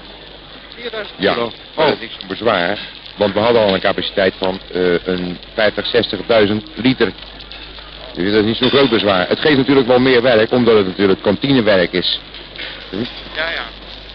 4000 0.74 1.14
Ja, 1.18 1.32
kilo. 1.32 1.52
maar 1.76 1.84
Oh, 1.84 1.90
dat 1.90 2.00
is 2.00 2.08
niks 2.10 2.26
bezwaar. 2.26 2.78
Want 3.16 3.34
we 3.34 3.40
hadden 3.40 3.62
al 3.62 3.74
een 3.74 3.80
capaciteit 3.80 4.34
van 4.38 4.60
eh, 4.72 4.94
een 5.04 5.38
50, 5.54 5.86
60.000 6.46 6.56
liter. 6.74 7.12
Dus 8.14 8.32
dat 8.32 8.40
is 8.40 8.46
niet 8.46 8.56
zo'n 8.56 8.68
groot 8.68 8.90
bezwaar. 8.90 9.28
Het 9.28 9.40
geeft 9.40 9.56
natuurlijk 9.56 9.86
wel 9.86 9.98
meer 9.98 10.22
werk, 10.22 10.52
omdat 10.52 10.76
het 10.76 10.86
natuurlijk 10.86 11.22
kantinewerk 11.22 11.92
is. 11.92 12.20
ja, 12.90 13.50
ja. 13.50 13.64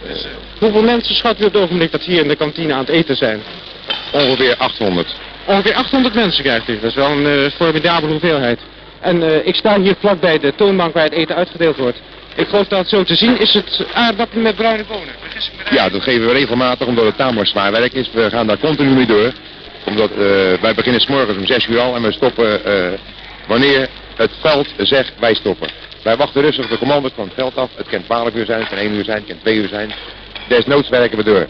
Dus, 0.07 0.23
eh, 0.23 0.31
hoeveel 0.59 0.81
mensen 0.81 1.15
schat 1.15 1.41
u 1.41 1.45
op 1.45 1.53
het 1.53 1.61
ogenblik 1.61 1.91
dat 1.91 2.01
hier 2.01 2.21
in 2.21 2.27
de 2.27 2.35
kantine 2.35 2.73
aan 2.73 2.79
het 2.79 2.89
eten 2.89 3.15
zijn? 3.15 3.41
Ongeveer 4.11 4.55
800. 4.57 5.15
Ongeveer 5.45 5.73
800 5.73 6.13
mensen 6.13 6.43
krijgt 6.43 6.69
u. 6.69 6.73
Dat 6.79 6.89
is 6.89 6.95
wel 6.95 7.11
een 7.11 7.25
eh, 7.25 7.51
formidabele 7.51 8.11
hoeveelheid. 8.11 8.59
En 8.99 9.23
eh, 9.23 9.47
ik 9.47 9.55
sta 9.55 9.79
hier 9.79 9.95
vlakbij 9.99 10.39
de 10.39 10.55
toonbank 10.55 10.93
waar 10.93 11.03
het 11.03 11.13
eten 11.13 11.35
uitgedeeld 11.35 11.77
wordt. 11.77 12.01
Ik 12.35 12.47
geloof 12.47 12.67
dat 12.67 12.79
het 12.79 12.89
zo 12.89 13.03
te 13.03 13.15
zien 13.15 13.39
is 13.39 13.53
het 13.53 13.85
aardappelen 13.93 14.43
met 14.43 14.55
bruine 14.55 14.83
bonen. 14.83 15.13
Ja, 15.69 15.89
dat 15.89 16.03
geven 16.03 16.27
we 16.27 16.33
regelmatig 16.33 16.87
omdat 16.87 17.05
het 17.05 17.17
tamelijk 17.17 17.49
zwaar 17.49 17.71
werk 17.71 17.93
is. 17.93 18.11
We 18.11 18.29
gaan 18.29 18.47
daar 18.47 18.57
continu 18.57 18.89
mee 18.89 19.05
door. 19.05 19.31
Omdat 19.85 20.11
eh, 20.11 20.17
wij 20.61 20.73
beginnen 20.75 21.01
s 21.01 21.07
morgens 21.07 21.37
om 21.37 21.45
6 21.45 21.67
uur 21.67 21.79
al 21.79 21.95
en 21.95 22.01
we 22.01 22.11
stoppen 22.11 22.65
eh, 22.65 22.99
wanneer 23.47 23.89
het 24.15 24.31
veld 24.39 24.67
zegt 24.77 25.13
wij 25.19 25.33
stoppen. 25.33 25.69
Wij 26.03 26.17
wachten 26.17 26.41
rustig 26.41 26.67
de 26.67 26.77
commando's 26.77 27.11
van 27.15 27.25
het 27.25 27.33
veld 27.33 27.55
af. 27.55 27.69
Het 27.75 27.87
kan 27.87 28.03
12 28.03 28.33
uur 28.33 28.45
zijn, 28.45 28.59
het 28.59 28.69
kan 28.69 28.77
1 28.77 28.93
uur 28.93 29.03
zijn, 29.03 29.17
het 29.17 29.27
kan 29.27 29.37
2 29.41 29.55
uur 29.55 29.67
zijn. 29.67 29.91
Desnoods 30.47 30.89
werken 30.89 31.17
we 31.17 31.23
door. 31.23 31.47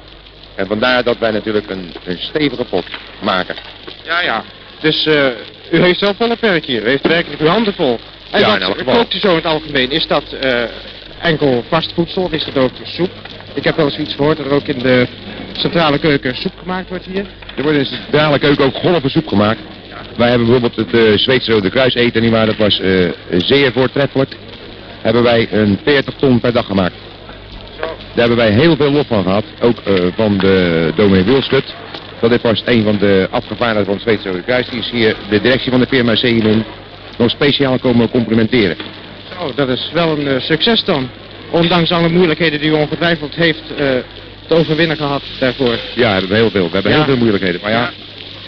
En 0.55 0.67
vandaar 0.67 1.03
dat 1.03 1.17
wij 1.17 1.31
natuurlijk 1.31 1.69
een, 1.69 1.93
een 2.03 2.17
stevige 2.19 2.65
pot 2.65 2.85
maken. 3.21 3.55
Ja, 4.03 4.21
ja. 4.21 4.43
Dus 4.79 5.05
eh, 5.05 5.25
u 5.71 5.81
heeft 5.81 5.99
zelf 5.99 6.17
volle 6.17 6.35
perk 6.35 6.65
hier. 6.65 6.83
U 6.83 6.87
heeft 6.87 7.07
werkelijk 7.07 7.41
uw 7.41 7.47
handen 7.47 7.73
vol. 7.73 7.99
En 8.31 8.39
Ja, 8.39 8.59
wat 8.59 8.83
kookt 8.83 9.13
u 9.13 9.19
zo 9.19 9.29
in 9.29 9.35
het 9.35 9.45
algemeen? 9.45 9.91
Is 9.91 10.07
dat 10.07 10.23
eh, 10.31 10.63
enkel 11.21 11.63
vast 11.69 11.93
voedsel 11.93 12.23
of 12.23 12.31
is 12.31 12.45
het 12.45 12.57
ook 12.57 12.71
soep? 12.83 13.09
Ik 13.53 13.63
heb 13.63 13.75
wel 13.75 13.85
eens 13.85 13.97
iets 13.97 14.15
gehoord 14.15 14.37
dat 14.37 14.45
er 14.45 14.51
ook 14.51 14.67
in 14.67 14.79
de 14.79 15.07
centrale 15.53 15.99
keuken 15.99 16.35
soep 16.35 16.53
gemaakt 16.59 16.89
wordt 16.89 17.05
hier. 17.05 17.25
Er 17.55 17.63
wordt 17.63 17.77
in 17.77 17.83
de 17.83 17.89
centrale 17.89 18.39
keuken 18.39 18.65
ook 18.65 18.75
golven 18.75 19.09
soep 19.09 19.27
gemaakt. 19.27 19.59
Wij 20.17 20.29
hebben 20.29 20.47
bijvoorbeeld 20.47 20.75
het 20.75 20.93
eh, 20.93 21.17
Zweedse 21.17 21.51
Rode 21.51 21.69
Kruis 21.69 21.93
eten, 21.93 22.21
nietwaar? 22.21 22.45
dat 22.45 22.57
was 22.57 22.79
eh, 22.79 23.09
zeer 23.31 23.71
voortreffelijk. 23.71 24.35
Hebben 25.01 25.23
wij 25.23 25.47
een 25.51 25.79
40 25.83 26.13
ton 26.13 26.39
per 26.39 26.53
dag 26.53 26.65
gemaakt. 26.65 26.95
Daar 27.79 28.27
hebben 28.27 28.37
wij 28.37 28.51
heel 28.51 28.75
veel 28.75 28.91
lof 28.91 29.07
van 29.07 29.23
gehad, 29.23 29.43
ook 29.61 29.77
van 30.15 30.37
de 30.37 30.91
dominee 30.95 31.23
Wilskut. 31.23 31.73
Dat 32.19 32.31
is 32.31 32.41
was 32.41 32.61
een 32.65 32.83
van 32.83 32.97
de 32.97 33.27
afgevaardigden 33.31 33.85
van 33.85 33.93
het 33.93 34.03
Zweedse 34.03 34.29
Rode 34.29 34.41
Kruis. 34.41 34.69
Die 34.69 34.79
is 34.79 34.89
hier 34.89 35.15
de 35.29 35.41
directie 35.41 35.71
van 35.71 35.79
de 35.79 35.87
firma 35.87 36.15
Zeeman 36.15 36.65
nog 37.19 37.29
speciaal 37.29 37.79
komen 37.79 38.09
complimenteren. 38.09 38.75
Zo, 39.39 39.51
dat 39.55 39.69
is 39.69 39.89
wel 39.93 40.17
een 40.19 40.27
eh, 40.27 40.39
succes 40.41 40.83
dan. 40.83 41.09
Ondanks 41.51 41.91
alle 41.91 42.09
moeilijkheden 42.09 42.59
die 42.59 42.69
u 42.69 42.73
ongetwijfeld 42.73 43.35
heeft 43.35 43.61
eh, 43.77 43.77
te 44.47 44.53
overwinnen 44.55 44.97
gehad 44.97 45.21
daarvoor. 45.39 45.75
Ja, 45.95 46.11
hebben 46.11 46.29
we 46.29 46.35
heel 46.35 46.49
veel. 46.49 46.65
We 46.67 46.73
hebben 46.73 46.91
Ja. 46.91 46.97
heel 46.97 47.05
veel 47.07 47.17
moeilijkheden. 47.17 47.61
Maar 47.61 47.71
ja, 47.71 47.91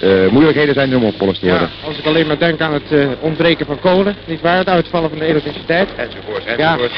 eh, 0.01 0.27
moeilijkheden 0.31 0.73
zijn 0.73 0.91
er 0.91 0.97
om 0.97 1.03
opgelost 1.03 1.39
te 1.39 1.47
worden. 1.47 1.69
Ja, 1.81 1.87
als 1.87 1.97
ik 1.97 2.05
alleen 2.05 2.27
maar 2.27 2.39
denk 2.39 2.61
aan 2.61 2.73
het 2.73 2.91
eh, 2.91 3.07
ontbreken 3.19 3.65
van 3.65 3.79
kolen, 3.79 4.15
niet 4.25 4.41
waar? 4.41 4.57
Het 4.57 4.69
uitvallen 4.69 5.09
van 5.09 5.19
de 5.19 5.25
elektriciteit. 5.25 5.89
Enzovoort, 5.95 6.43
Ja. 6.43 6.51
enzovoort. 6.71 6.91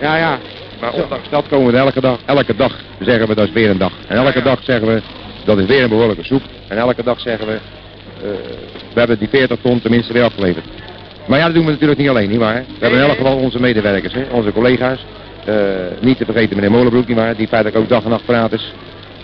Ja, 0.00 0.16
ja. 0.16 0.38
Maar 0.80 0.92
ondanks 0.92 1.28
dat 1.30 1.48
komen 1.48 1.72
we 1.72 1.78
elke 1.78 2.00
dag, 2.00 2.18
elke 2.24 2.56
dag 2.56 2.74
zeggen 3.00 3.28
we 3.28 3.34
dat 3.34 3.46
is 3.46 3.52
weer 3.52 3.70
een 3.70 3.78
dag. 3.78 3.92
En 4.06 4.16
elke 4.16 4.28
Ja, 4.28 4.44
ja. 4.44 4.50
dag 4.54 4.58
zeggen 4.64 4.86
we 4.94 5.00
dat 5.44 5.58
is 5.58 5.66
weer 5.66 5.82
een 5.82 5.88
behoorlijke 5.88 6.24
soep. 6.24 6.42
En 6.68 6.76
elke 6.78 7.02
dag 7.02 7.20
zeggen 7.20 7.46
we, 7.46 7.52
eh, 7.52 7.60
we 8.92 8.98
hebben 8.98 9.18
die 9.18 9.28
40 9.28 9.58
ton 9.62 9.80
tenminste 9.80 10.12
weer 10.12 10.22
afgeleverd. 10.22 10.64
Maar 11.26 11.38
ja, 11.38 11.44
dat 11.44 11.54
doen 11.54 11.64
we 11.64 11.70
natuurlijk 11.70 12.00
niet 12.00 12.08
alleen, 12.08 12.28
nietwaar? 12.28 12.54
We 12.54 12.74
hebben 12.80 12.98
in 13.00 13.04
elk 13.08 13.16
geval 13.16 13.36
onze 13.36 13.60
medewerkers, 13.60 14.14
hè, 14.14 14.22
onze 14.30 14.52
collega's. 14.52 15.04
Eh, 15.44 15.54
niet 16.00 16.16
te 16.18 16.24
vergeten 16.24 16.56
meneer 16.56 16.70
Molenbroek, 16.70 17.06
nietwaar? 17.06 17.36
Die 17.36 17.48
feitelijk 17.48 17.82
ook 17.82 17.88
dag 17.88 18.04
en 18.04 18.10
nacht 18.10 18.24
paraat 18.24 18.52
is. 18.52 18.72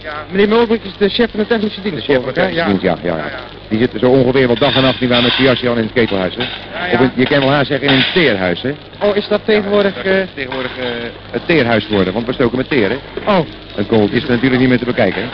ja. 0.03 0.13
Meneer 0.31 0.49
Mulbrink 0.49 0.83
is 0.83 0.93
de 0.99 1.09
chef 1.09 1.31
van 1.31 1.41
de 1.41 1.47
technische 1.47 1.81
dienst. 1.81 2.07
De 2.07 2.13
chef 2.13 2.23
van 2.23 2.27
de 2.27 2.41
technische 2.41 2.65
dienst, 2.65 2.83
ja, 2.83 2.97
ja, 3.03 3.17
ja. 3.17 3.25
Die 3.69 3.79
zitten 3.79 3.99
zo 4.01 4.07
ongeveer 4.11 4.47
wel 4.47 4.57
dag 4.59 4.77
en 4.77 4.83
nacht 4.83 5.01
nietwaar 5.01 5.23
met 5.23 5.33
zijn 5.33 5.43
jasje 5.47 5.69
aan 5.71 5.77
in 5.77 5.83
het 5.83 5.93
ketelhuis, 5.93 6.35
hè? 6.37 6.43
Ja, 6.43 6.93
Of 6.93 7.01
in- 7.01 7.11
je 7.15 7.25
kan 7.27 7.39
wel 7.41 7.51
haar 7.51 7.67
zeggen 7.67 7.89
in 7.89 7.95
een 7.95 8.05
teerhuis, 8.15 8.63
hè? 8.63 8.73
Oh, 9.03 9.17
is 9.17 9.29
dat 9.29 9.41
tegenwoordig... 9.45 9.97
eh, 10.05 10.13
tegenwoordig 10.35 10.79
eh, 10.79 10.85
het 11.31 11.43
teerhuis 11.47 11.85
geworden, 11.85 12.13
want 12.13 12.27
we 12.27 12.33
stoken 12.33 12.57
met 12.57 12.69
teer, 12.71 12.89
hè? 12.91 12.97
Oh, 13.27 13.39
Een 13.77 13.87
kool 13.87 14.09
is 14.11 14.23
er 14.23 14.31
natuurlijk 14.31 14.61
niet 14.61 14.69
meer 14.69 14.79
te 14.79 14.85
bekijken, 14.85 15.23
hè? 15.23 15.29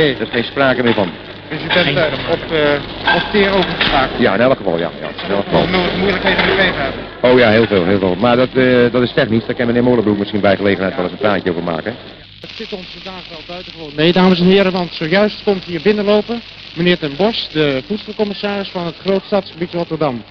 nee. 0.00 0.14
Er 0.14 0.20
is 0.22 0.28
geen 0.32 0.44
sprake 0.44 0.82
meer 0.82 0.94
van. 0.94 1.08
Dus 1.50 1.62
u 1.62 1.66
bent 1.66 1.96
eh, 1.96 2.30
op, 2.30 2.52
eh 2.52 3.16
op 3.16 3.22
teer 3.32 3.54
overgeschakeld. 3.54 4.20
Ja, 4.20 4.34
in 4.34 4.40
elk 4.40 4.56
geval, 4.56 4.78
ja. 4.78 4.90
ja 5.00 5.08
in 5.24 5.34
elk 5.34 5.44
geval. 5.44 5.66
Moeilijkheden 5.98 6.44
gekregen 6.44 6.82
hebben. 6.82 7.00
Oh 7.20 7.38
ja, 7.38 7.50
heel 7.50 7.66
veel, 7.66 7.84
heel 7.84 7.98
veel. 7.98 8.14
Maar 8.14 8.36
dat, 8.36 8.48
eh, 8.54 8.92
dat 8.92 9.02
is 9.02 9.12
technisch, 9.12 9.46
daar 9.46 9.56
kan 9.56 9.66
meneer 9.66 9.82
Molenbroek 9.82 10.18
misschien 10.18 10.40
bij 10.40 10.56
gelegenheid 10.56 10.94
wel 10.94 11.04
eens 11.04 11.12
een 11.12 11.18
praatje 11.18 11.50
over 11.50 11.62
maken. 11.62 11.94
Het 12.40 12.50
zit 12.54 12.72
ons 12.72 12.86
vandaag 12.86 13.28
wel 13.28 13.40
buitengewoon. 13.46 13.90
Nee, 13.96 14.12
dames 14.12 14.40
en 14.40 14.46
heren, 14.46 14.72
want 14.72 14.92
zojuist 14.92 15.42
komt 15.42 15.64
hier 15.64 15.82
binnenlopen 15.82 16.42
meneer 16.76 16.98
Ten 16.98 17.16
Bos, 17.16 17.48
de 17.52 17.82
voedselcommissaris 17.86 18.68
van 18.68 18.86
het 18.86 18.94
Grootstadsgebied 18.96 19.72
Rotterdam. 19.72 20.22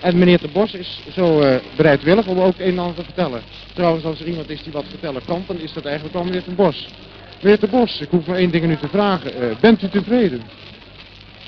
En 0.00 0.18
meneer 0.18 0.38
Ten 0.38 0.52
Bos 0.52 0.72
is 0.72 1.00
zo 1.14 1.40
eh, 1.40 1.56
bereidwillig 1.76 2.26
om 2.26 2.40
ook 2.40 2.58
een 2.58 2.66
en 2.66 2.78
ander 2.78 2.94
te 2.94 3.04
vertellen. 3.04 3.40
Trouwens, 3.74 4.04
als 4.04 4.20
er 4.20 4.26
iemand 4.26 4.50
is 4.50 4.62
die 4.62 4.72
wat 4.72 4.84
vertellen 4.88 5.22
kan, 5.26 5.44
dan 5.46 5.58
is 5.58 5.72
dat 5.72 5.84
eigenlijk 5.84 6.14
wel 6.14 6.24
meneer 6.24 6.44
Ten 6.44 6.54
Bos. 6.54 6.88
Meneer 7.40 7.58
Ten 7.58 7.70
Bos, 7.70 8.00
ik 8.00 8.08
hoef 8.10 8.26
maar 8.26 8.36
één 8.36 8.50
ding 8.50 8.64
u 8.64 8.76
te 8.76 8.88
vragen. 8.88 9.34
Eh, 9.34 9.56
bent 9.60 9.82
u 9.82 9.88
tevreden? 9.88 10.40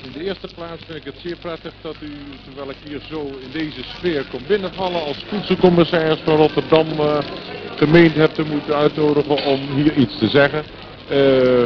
In 0.03 0.11
de 0.13 0.23
eerste 0.23 0.47
plaats 0.55 0.81
vind 0.85 0.97
ik 0.97 1.03
het 1.03 1.15
zeer 1.23 1.35
prettig 1.35 1.73
dat 1.81 1.95
u, 1.99 2.11
terwijl 2.43 2.69
ik 2.69 2.75
hier 2.83 3.01
zo 3.09 3.25
in 3.25 3.51
deze 3.51 3.83
sfeer 3.83 4.25
kom 4.31 4.41
binnenvallen, 4.47 5.03
als 5.03 5.25
voedselcommissaris 5.27 6.19
van 6.23 6.35
Rotterdam 6.35 6.87
eh 6.87 7.17
gemeend 7.75 8.15
hebt 8.15 8.35
te 8.35 8.43
moeten 8.43 8.75
uitnodigen 8.75 9.45
om 9.45 9.59
hier 9.75 9.93
iets 9.93 10.17
te 10.17 10.27
zeggen. 10.27 10.63
Eh, 11.09 11.63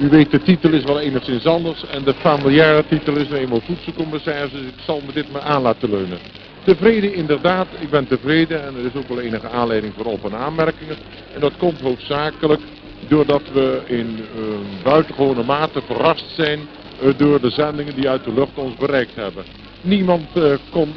u 0.00 0.08
weet, 0.10 0.30
de 0.30 0.42
titel 0.42 0.72
is 0.72 0.84
wel 0.84 1.00
enigszins 1.00 1.46
anders 1.46 1.86
en 1.86 2.04
de 2.04 2.14
familiaire 2.14 2.84
titel 2.88 3.16
is 3.16 3.28
nou 3.28 3.40
eenmaal 3.40 3.60
voedselcommissaris, 3.60 4.50
dus 4.50 4.60
ik 4.60 4.80
zal 4.84 5.02
me 5.06 5.12
dit 5.12 5.32
maar 5.32 5.42
aan 5.42 5.62
laten 5.62 5.90
leunen. 5.90 6.18
Tevreden 6.64 7.14
inderdaad, 7.14 7.66
ik 7.80 7.90
ben 7.90 8.06
tevreden 8.06 8.64
en 8.64 8.76
er 8.76 8.84
is 8.84 8.94
ook 8.94 9.08
wel 9.08 9.20
enige 9.20 9.48
aanleiding 9.48 9.92
voor 9.96 10.04
op- 10.04 10.24
en 10.24 10.34
aanmerkingen. 10.34 10.96
En 11.34 11.40
dat 11.40 11.56
komt 11.56 11.80
hoofdzakelijk 11.80 12.60
doordat 13.08 13.42
we 13.52 13.80
in 13.86 14.18
eh, 14.18 14.42
buitengewone 14.82 15.42
mate 15.42 15.82
verrast 15.86 16.24
zijn 16.34 16.60
eh, 17.02 17.08
door 17.16 17.40
de 17.40 17.50
zendingen 17.50 17.94
die 17.94 18.08
uit 18.08 18.24
de 18.24 18.32
lucht 18.32 18.54
ons 18.54 18.74
bereikt 18.74 19.14
hebben. 19.14 19.44
Niemand 19.80 20.26
eh, 20.34 20.52
kon 20.70 20.94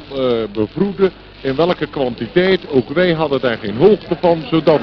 bevroeden 0.52 1.12
in 1.40 1.56
welke 1.56 1.86
kwantiteit, 1.86 2.68
ook 2.68 2.88
wij 2.88 3.12
hadden 3.12 3.40
daar 3.40 3.58
geen 3.58 3.76
hoogte 3.76 4.16
van, 4.20 4.42
zodat 4.50 4.80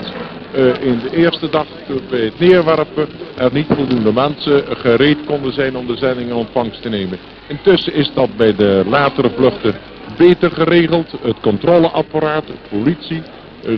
in 0.82 1.00
de 1.00 1.10
eerste 1.16 1.50
dag 1.50 1.66
bij 2.10 2.20
het 2.20 2.40
neerwerpen 2.40 3.08
er 3.36 3.54
niet 3.54 3.68
voldoende 3.70 4.14
mensen 4.14 4.64
gereed 4.78 5.18
konden 5.26 5.54
zijn 5.54 5.78
om 5.78 5.88
de 5.88 5.98
zending 5.98 6.30
in 6.30 6.36
ontvangst 6.36 6.82
te 6.82 6.90
nemen. 6.90 7.20
Intussen 7.48 7.94
is 7.94 8.12
dat 8.14 8.36
bij 8.38 8.56
de 8.56 8.84
latere 8.88 9.30
vluchten 9.36 9.76
beter 10.18 10.52
geregeld. 10.52 11.12
Het 11.22 11.40
controleapparaat, 11.42 12.48
de 12.48 12.54
politie, 12.70 13.22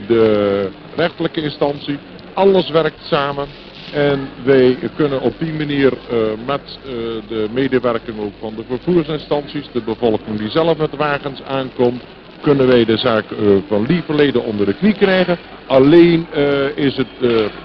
de 0.07 0.69
rechtelijke 0.95 1.41
instantie, 1.41 1.97
alles 2.39 2.69
werkt 2.69 3.05
samen. 3.05 3.47
En 3.93 4.29
wij 4.43 4.77
kunnen 4.95 5.21
op 5.21 5.33
die 5.39 5.53
manier 5.53 5.93
eh, 5.93 6.17
met 6.45 6.61
eh, 6.65 6.91
de 7.27 7.47
medewerking 7.51 8.19
ook 8.19 8.33
van 8.39 8.53
de 8.55 8.63
vervoersinstanties, 8.67 9.69
de 9.71 9.81
bevolking 9.81 10.37
die 10.39 10.49
zelf 10.49 10.77
met 10.77 10.95
wagens 10.95 11.41
aankomt, 11.43 12.01
kunnen 12.41 12.67
wij 12.67 12.85
de 12.85 12.97
zaak 12.97 13.31
eh, 13.31 13.37
van 13.67 13.85
lieverleden 13.85 14.43
onder 14.43 14.65
de 14.65 14.73
knie 14.73 14.93
krijgen. 14.93 15.37
Alleen 15.67 16.27
is 16.75 16.97
het 16.97 17.07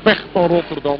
pech 0.02 0.24
van 0.32 0.46
Rotterdam 0.46 0.98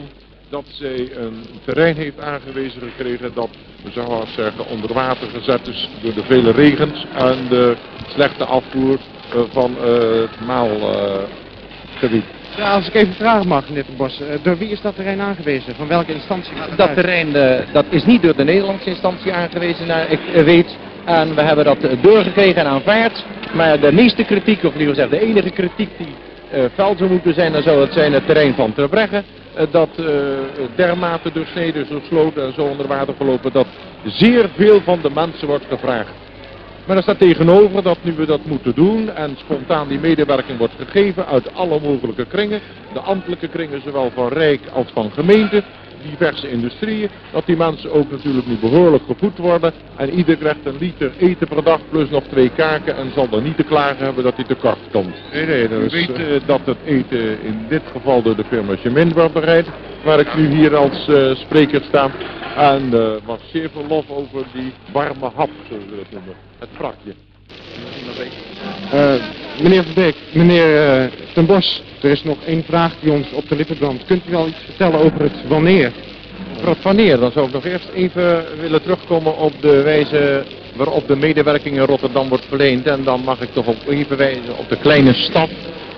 dat 0.48 0.64
zij 0.68 1.08
een 1.16 1.44
terrein 1.64 1.96
heeft 1.96 2.20
aangewezen 2.20 2.80
gekregen 2.80 3.30
dat, 3.34 3.48
we 3.82 3.90
zouden 3.90 4.28
zeggen, 4.36 4.66
onder 4.66 4.92
water 4.92 5.28
gezet 5.28 5.68
is 5.68 5.88
door 6.02 6.14
de 6.14 6.24
vele 6.24 6.50
regens 6.50 7.04
en 7.14 7.48
de 7.48 7.76
slechte 8.08 8.44
afvoer 8.44 8.98
van 9.52 9.76
het 9.80 10.40
maalgebied. 10.46 12.24
Ja, 12.56 12.74
als 12.74 12.86
ik 12.86 12.94
even 12.94 13.14
vragen 13.14 13.48
mag, 13.48 13.68
meneer 13.68 13.84
Ten 13.84 13.96
Bos. 13.96 14.20
eh, 14.20 14.26
door 14.42 14.58
wie 14.58 14.68
is 14.68 14.80
dat 14.80 14.94
terrein 14.94 15.20
aangewezen? 15.20 15.74
Van 15.74 15.88
welke 15.88 16.12
instantie? 16.14 16.52
Dat 16.76 16.94
terrein 16.94 17.36
eh, 17.36 17.66
dat 17.72 17.84
is 17.88 18.04
niet 18.04 18.22
door 18.22 18.36
de 18.36 18.44
Nederlandse 18.44 18.88
instantie 18.88 19.32
aangewezen, 19.32 19.86
naar 19.86 20.10
ik 20.10 20.20
eh, 20.34 20.42
weet. 20.42 20.76
En 21.04 21.34
we 21.34 21.40
hebben 21.42 21.64
dat 21.64 21.78
doorgekregen 22.00 22.56
en 22.56 22.66
aanvaard. 22.66 23.24
Maar 23.52 23.80
de 23.80 23.92
meeste 23.92 24.24
kritiek, 24.24 24.64
of 24.64 24.74
liever 24.74 24.94
gezegd 24.94 25.10
de 25.10 25.20
enige 25.20 25.50
kritiek 25.50 25.88
die 25.98 26.14
eh 26.50 26.64
fel 26.74 26.94
zou 26.98 27.10
moeten 27.10 27.34
zijn, 27.34 27.52
dan 27.52 27.62
zou 27.62 27.80
het 27.80 27.92
zijn 27.92 28.12
het 28.12 28.26
terrein 28.26 28.54
van 28.54 28.72
Terbregge. 28.72 29.22
dat 29.70 29.88
eh, 29.98 30.04
dermate 30.74 31.32
doorsneden, 31.32 31.86
zo 31.86 32.00
sloten 32.08 32.42
en 32.44 32.52
zo 32.52 32.62
onder 32.62 32.86
water 32.86 33.14
gelopen, 33.16 33.52
dat 33.52 33.66
zeer 34.04 34.48
veel 34.56 34.80
van 34.80 34.98
de 35.02 35.10
mensen 35.14 35.46
wordt 35.46 35.64
gevraagd. 35.68 36.23
Maar 36.86 36.96
er 36.96 37.02
staat 37.02 37.18
tegenover 37.18 37.82
dat 37.82 37.98
nu 38.02 38.12
we 38.12 38.26
dat 38.26 38.44
moeten 38.44 38.74
doen 38.74 39.10
en 39.10 39.36
spontaan 39.36 39.88
die 39.88 39.98
medewerking 39.98 40.58
wordt 40.58 40.74
gegeven 40.78 41.26
uit 41.26 41.54
alle 41.54 41.80
mogelijke 41.80 42.26
kringen. 42.26 42.60
De 42.92 43.00
ambtelijke 43.00 43.48
kringen 43.48 43.82
zowel 43.82 44.10
van 44.14 44.28
Rijk 44.28 44.60
als 44.72 44.86
van 44.92 45.10
gemeente, 45.10 45.62
diverse 46.10 46.50
industrieën. 46.50 47.08
Dat 47.32 47.46
die 47.46 47.56
mensen 47.56 47.92
ook 47.92 48.10
natuurlijk 48.10 48.46
nu 48.46 48.56
behoorlijk 48.60 49.02
gevoed 49.06 49.38
worden. 49.38 49.72
En 49.96 50.10
ieder 50.10 50.36
krijgt 50.36 50.64
een 50.64 50.76
liter 50.78 51.12
eten 51.18 51.48
per 51.48 51.64
dag 51.64 51.80
plus 51.90 52.10
nog 52.10 52.24
twee 52.24 52.50
kaken 52.50 52.96
en 52.96 53.12
zal 53.14 53.28
dan 53.28 53.42
niet 53.42 53.56
te 53.56 53.62
klagen 53.62 54.04
hebben 54.04 54.24
dat 54.24 54.36
hij 54.36 54.44
tekort 54.44 54.78
komt. 54.92 55.14
Nee, 55.32 55.46
nee, 55.46 55.68
dat 55.68 55.80
U 55.80 55.84
is... 55.84 55.92
weet 55.92 56.12
eh, 56.12 56.34
eh, 56.34 56.42
dat 56.46 56.60
het 56.64 56.78
eten 56.84 57.42
in 57.42 57.66
dit 57.68 57.82
geval 57.92 58.22
door 58.22 58.36
de 58.36 58.44
firma 58.44 58.76
Gemin 58.76 59.12
wordt 59.12 59.32
bereid, 59.32 59.66
waar 60.04 60.20
ik 60.20 60.36
nu 60.36 60.48
hier 60.48 60.76
als 60.76 61.08
eh, 61.08 61.34
spreker 61.34 61.82
sta. 61.88 62.10
En 62.56 62.92
eh 62.92 63.12
was 63.24 63.40
zeer 63.52 63.70
veel 63.72 63.84
lof 63.88 64.10
over 64.10 64.44
die 64.52 64.72
warme 64.92 65.30
hap, 65.34 65.50
zoals 65.68 65.84
we 65.84 65.96
dat 65.96 66.10
noemen. 66.10 66.34
Het 66.64 66.72
frakje. 66.76 67.14
eh, 68.92 69.62
meneer 69.62 69.82
Van 69.84 69.94
Beek, 69.94 70.16
meneer 70.32 70.86
eh, 70.86 71.04
Ten 71.32 71.46
Bos, 71.46 71.82
er 72.02 72.10
is 72.10 72.24
nog 72.24 72.36
één 72.46 72.64
vraag 72.64 72.92
die 73.00 73.12
ons 73.12 73.32
op 73.32 73.48
de 73.48 73.56
lippen 73.56 73.76
brandt. 73.76 74.04
Kunt 74.04 74.22
u 74.28 74.30
wel 74.30 74.46
iets 74.46 74.62
vertellen 74.64 74.98
over 74.98 75.20
het 75.20 75.48
wanneer? 75.48 75.92
Voor 76.58 76.68
het 76.68 76.82
wanneer, 76.82 77.18
dan 77.18 77.32
zou 77.32 77.46
ik 77.46 77.52
nog 77.52 77.64
eerst 77.64 77.88
even 77.94 78.44
willen 78.60 78.82
terugkomen 78.82 79.36
op 79.36 79.52
de 79.60 79.82
wijze 79.82 80.44
waarop 80.74 81.08
de 81.08 81.16
medewerking 81.16 81.76
in 81.76 81.84
Rotterdam 81.84 82.28
wordt 82.28 82.44
verleend. 82.48 82.86
En 82.86 83.04
dan 83.04 83.20
mag 83.20 83.40
ik 83.40 83.52
toch 83.52 83.66
ook 83.66 83.88
even 83.88 84.16
wijzen 84.16 84.58
op 84.58 84.68
de 84.68 84.76
kleine 84.76 85.12
staf 85.12 85.50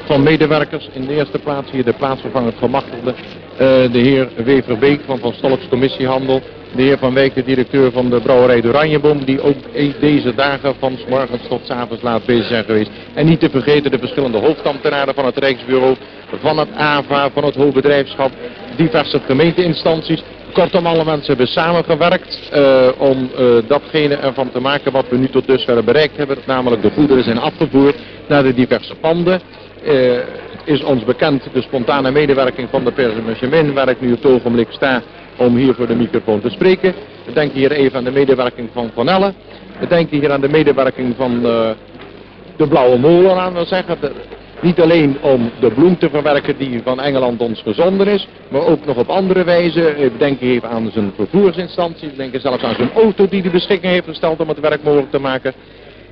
van 0.07 0.23
medewerkers. 0.23 0.89
In 0.93 1.07
de 1.07 1.15
eerste 1.15 1.39
plaats 1.39 1.71
hier 1.71 1.85
de 1.85 1.93
plaatsvervangend 1.93 2.55
gemachtigde, 2.59 3.11
eh, 3.11 3.67
de 3.93 3.99
heer 3.99 4.29
Weverbeek 4.37 5.01
van 5.07 5.19
Van 5.19 5.33
Stolks 5.33 5.69
Commissiehandel. 5.69 6.41
De 6.75 6.83
heer 6.83 6.99
Van 6.99 7.15
Wijk, 7.15 7.35
de 7.35 7.45
directeur 7.45 7.93
van 7.93 8.11
de 8.11 8.21
brouwerij 8.21 8.61
de 8.61 8.69
Oranjeboom, 8.69 9.25
die 9.25 9.41
ook 9.41 9.57
e- 9.73 9.93
deze 10.01 10.35
dagen 10.35 10.75
van 10.79 10.97
s 10.97 11.05
morgens 11.09 11.43
tot 11.49 11.61
s 11.65 11.71
avonds 11.71 12.03
laat 12.03 12.25
bezig 12.25 12.47
zijn 12.47 12.65
geweest. 12.65 12.91
En 13.15 13.27
niet 13.27 13.41
te 13.41 13.51
vergeten 13.51 13.91
de 13.91 13.99
verschillende 13.99 14.39
hoofdambtenaren 14.39 15.15
van 15.15 15.25
het 15.25 15.39
Rijksbureau, 15.39 15.97
van 16.41 16.59
het 16.59 16.69
AVA, 16.75 17.31
van 17.31 17.45
het 17.45 17.55
hoofdbedrijfschap, 17.55 18.31
diverse 18.77 19.21
gemeenteinstanties. 19.27 20.23
Kortom, 20.53 20.87
alle 20.87 21.05
mensen 21.05 21.27
hebben 21.27 21.47
samengewerkt 21.47 22.49
eh, 22.53 22.89
om 22.99 23.31
eh, 23.37 23.47
datgene 23.69 24.15
ervan 24.15 24.51
te 24.51 24.61
maken 24.61 24.93
wat 24.93 25.09
we 25.09 25.17
nu 25.17 25.29
tot 25.29 25.47
dusver 25.47 25.85
bereikt 25.85 26.17
hebben. 26.17 26.39
Namelijk 26.47 26.83
de 26.83 26.91
goederen 26.91 27.25
zijn 27.25 27.39
afgevoerd 27.39 27.97
naar 28.29 28.43
de 28.43 28.55
diverse 28.55 28.95
panden. 28.95 29.41
Eh, 29.85 30.19
is 30.65 30.83
ons 30.83 31.05
bekend 31.05 31.49
de 31.53 31.63
spontane 31.63 32.11
medewerking 32.11 32.69
van 32.71 32.85
de 32.85 32.93
Persimechemin, 32.93 33.73
waar 33.73 33.89
ik 33.89 34.01
nu 34.01 34.13
op 34.13 34.23
het 34.23 34.33
ogenblik 34.33 34.69
sta 34.71 35.03
om 35.37 35.57
hier 35.57 35.75
voor 35.75 35.87
de 35.87 35.95
microfoon 35.95 36.41
te 36.41 36.51
spreken. 36.51 36.95
We 37.25 37.33
denken 37.33 37.59
hier 37.59 37.73
even 37.73 37.99
aan 37.99 38.05
de 38.05 38.11
medewerking 38.11 38.69
van 38.73 38.91
Van 38.95 39.09
Elle. 39.09 39.33
We 39.79 39.87
denken 39.87 40.19
hier 40.19 40.33
aan 40.33 40.41
de 40.41 40.49
medewerking 40.49 41.15
van 41.17 41.47
eh, 41.47 41.71
de 42.57 42.69
Blauwe 42.69 42.99
Molen 42.99 43.37
aan 43.37 43.53
wil 43.53 43.67
zeggen. 43.67 43.99
Niet 44.61 44.81
alleen 44.81 45.17
om 45.21 45.51
de 45.61 45.71
bloem 45.71 45.99
te 45.99 46.11
verwerken 46.11 46.57
die 46.59 46.81
van 46.83 47.01
Engeland 47.01 47.41
ons 47.41 47.63
gezonden 47.63 48.07
is, 48.07 48.29
maar 48.49 48.67
ook 48.67 48.87
nog 48.87 48.97
op 48.97 49.09
andere 49.09 49.45
wijze. 49.45 49.95
We 49.99 50.13
denken 50.19 50.47
even 50.47 50.69
aan 50.69 50.91
zijn 50.93 51.13
vervoersinstantie, 51.17 52.09
we 52.09 52.17
denken 52.17 52.41
zelfs 52.41 52.63
aan 52.63 52.75
zijn 52.75 52.91
auto 52.95 53.29
die 53.29 53.43
de 53.43 53.51
beschikking 53.51 53.93
heeft 53.93 54.07
gesteld 54.07 54.41
om 54.41 54.49
het 54.49 54.61
werk 54.61 54.83
mogelijk 54.83 55.11
te 55.11 55.19
maken. 55.19 55.55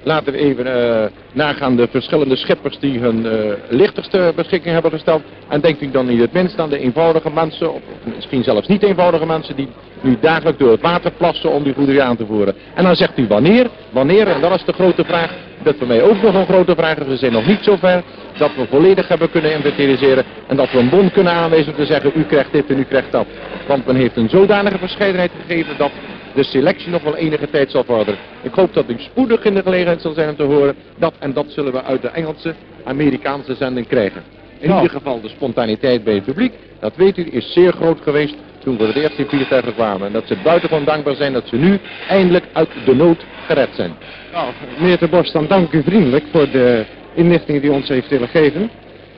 Laten 0.04 0.32
we 0.32 0.38
even 0.38 0.66
eh, 0.66 1.10
nagaan 1.32 1.76
de 1.76 1.88
verschillende 1.90 2.36
schippers 2.36 2.78
die 2.78 2.98
hun 2.98 3.26
eh, 3.26 3.52
lichters 3.68 4.08
ter 4.08 4.34
beschikking 4.34 4.72
hebben 4.72 4.90
gesteld. 4.90 5.22
En 5.48 5.60
denkt 5.60 5.82
u 5.82 5.90
dan 5.90 6.06
niet 6.06 6.20
het 6.20 6.32
minst 6.32 6.58
aan 6.58 6.68
de 6.68 6.78
eenvoudige 6.78 7.30
mensen, 7.30 7.74
of 7.74 7.80
misschien 8.16 8.44
zelfs 8.44 8.68
niet 8.68 8.82
eenvoudige 8.82 9.26
mensen, 9.26 9.56
die 9.56 9.68
nu 10.00 10.16
dagelijks 10.20 10.58
door 10.58 10.70
het 10.70 10.80
water 10.80 11.10
plassen 11.10 11.50
om 11.50 11.62
die 11.62 11.74
goederen 11.74 12.04
aan 12.04 12.16
te 12.16 12.26
voeren. 12.26 12.54
En 12.74 12.84
dan 12.84 12.96
zegt 12.96 13.18
u 13.18 13.26
wanneer, 13.26 13.66
wanneer, 13.90 14.28
en 14.28 14.40
dat 14.40 14.54
is 14.54 14.64
de 14.64 14.72
grote 14.72 15.04
vraag, 15.04 15.32
dat 15.62 15.74
voor 15.78 15.86
mij 15.86 16.02
ook 16.02 16.22
nog 16.22 16.34
een 16.34 16.46
grote 16.46 16.74
vraag 16.74 16.98
is. 16.98 17.06
We 17.06 17.16
zijn 17.16 17.32
nog 17.32 17.46
niet 17.46 17.62
zo 17.62 17.76
ver 17.76 18.02
dat 18.38 18.50
we 18.56 18.66
volledig 18.70 19.08
hebben 19.08 19.30
kunnen 19.30 19.52
inventariseren 19.52 20.24
en 20.46 20.56
dat 20.56 20.70
we 20.70 20.78
een 20.78 20.88
bon 20.88 21.10
kunnen 21.10 21.32
aanwijzen 21.32 21.72
om 21.72 21.78
te 21.78 21.86
zeggen 21.86 22.12
u 22.14 22.22
krijgt 22.24 22.52
dit 22.52 22.70
en 22.70 22.78
u 22.78 22.84
krijgt 22.84 23.12
dat. 23.12 23.26
Want 23.66 23.86
men 23.86 23.96
heeft 23.96 24.16
een 24.16 24.28
zodanige 24.28 24.78
verscheidenheid 24.78 25.30
gegeven 25.46 25.74
dat 25.76 25.90
de 26.34 26.44
selectie 26.44 26.90
nog 26.90 27.02
wel 27.02 27.16
enige 27.16 27.50
tijd 27.50 27.70
zal 27.70 27.84
vorderen. 27.84 28.18
Ik 28.42 28.54
hoop 28.54 28.74
dat 28.74 28.90
u 28.90 28.94
spoedig 28.98 29.44
in 29.44 29.54
de 29.54 29.62
gelegenheid 29.62 30.00
zal 30.00 30.12
zijn 30.12 30.28
om 30.28 30.36
te 30.36 30.42
horen 30.42 30.74
dat 30.98 31.14
en 31.18 31.32
dat 31.32 31.46
zullen 31.48 31.72
we 31.72 31.82
uit 31.82 32.02
de 32.02 32.08
Engelse, 32.08 32.54
Amerikaanse 32.84 33.54
zending 33.54 33.86
krijgen. 33.86 34.22
In 34.58 34.68
Nou. 34.68 34.82
ieder 34.82 34.96
geval 34.96 35.20
de 35.20 35.28
spontaniteit 35.28 36.04
bij 36.04 36.14
het 36.14 36.24
publiek, 36.24 36.52
dat 36.80 36.96
weet 36.96 37.18
u, 37.18 37.28
is 37.30 37.52
zeer 37.52 37.72
groot 37.72 38.00
geweest 38.02 38.34
toen 38.58 38.76
we 38.76 38.84
het 38.84 38.96
eerst 38.96 39.18
in 39.18 39.26
vliegtuigen 39.26 39.74
kwamen. 39.74 40.06
En 40.06 40.12
dat 40.12 40.26
ze 40.26 40.36
buitengewoon 40.42 40.84
dankbaar 40.84 41.14
zijn 41.14 41.32
dat 41.32 41.48
ze 41.48 41.56
nu 41.56 41.78
eindelijk 42.08 42.44
uit 42.52 42.68
de 42.84 42.94
nood 42.94 43.24
gered 43.46 43.68
zijn. 43.74 43.92
Nou, 44.32 44.52
meneer 44.78 44.98
Ten 44.98 45.10
Bos, 45.10 45.32
dan 45.32 45.46
dank 45.46 45.72
u 45.72 45.82
vriendelijk 45.82 46.24
voor 46.32 46.50
de 46.50 46.84
inlichtingen 47.14 47.60
die 47.60 47.70
u 47.70 47.74
ons 47.74 47.88
heeft 47.88 48.08
willen 48.08 48.28
geven. 48.28 48.70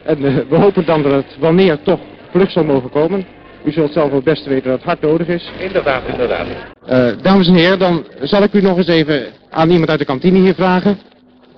En 0.03 0.25
eh, 0.25 0.35
we 0.49 0.57
hopen 0.57 0.85
dan 0.85 1.03
dat 1.03 1.13
het 1.13 1.37
wanneer 1.39 1.83
toch 1.83 2.01
vlug 2.31 2.51
zal 2.51 2.65
mogen 2.65 2.91
komen. 2.91 3.27
U 3.67 3.73
zult 3.73 3.93
zelf 3.93 4.07
wel 4.07 4.15
het 4.17 4.25
beste 4.25 4.49
weten 4.49 4.69
dat 4.71 4.77
het 4.79 4.87
hard 4.87 5.01
nodig 5.01 5.27
is. 5.27 5.51
Inderdaad, 5.59 6.03
inderdaad. 6.13 6.47
Eh, 6.87 7.09
dames 7.23 7.49
en 7.49 7.55
heren, 7.55 7.79
dan 7.79 8.05
zal 8.21 8.43
ik 8.43 8.53
u 8.53 8.61
nog 8.61 8.77
eens 8.77 8.87
even 8.89 9.27
aan 9.51 9.71
iemand 9.71 9.91
uit 9.91 9.99
de 9.99 10.05
kantine 10.05 10.39
hier 10.39 10.55
vragen. 10.55 10.99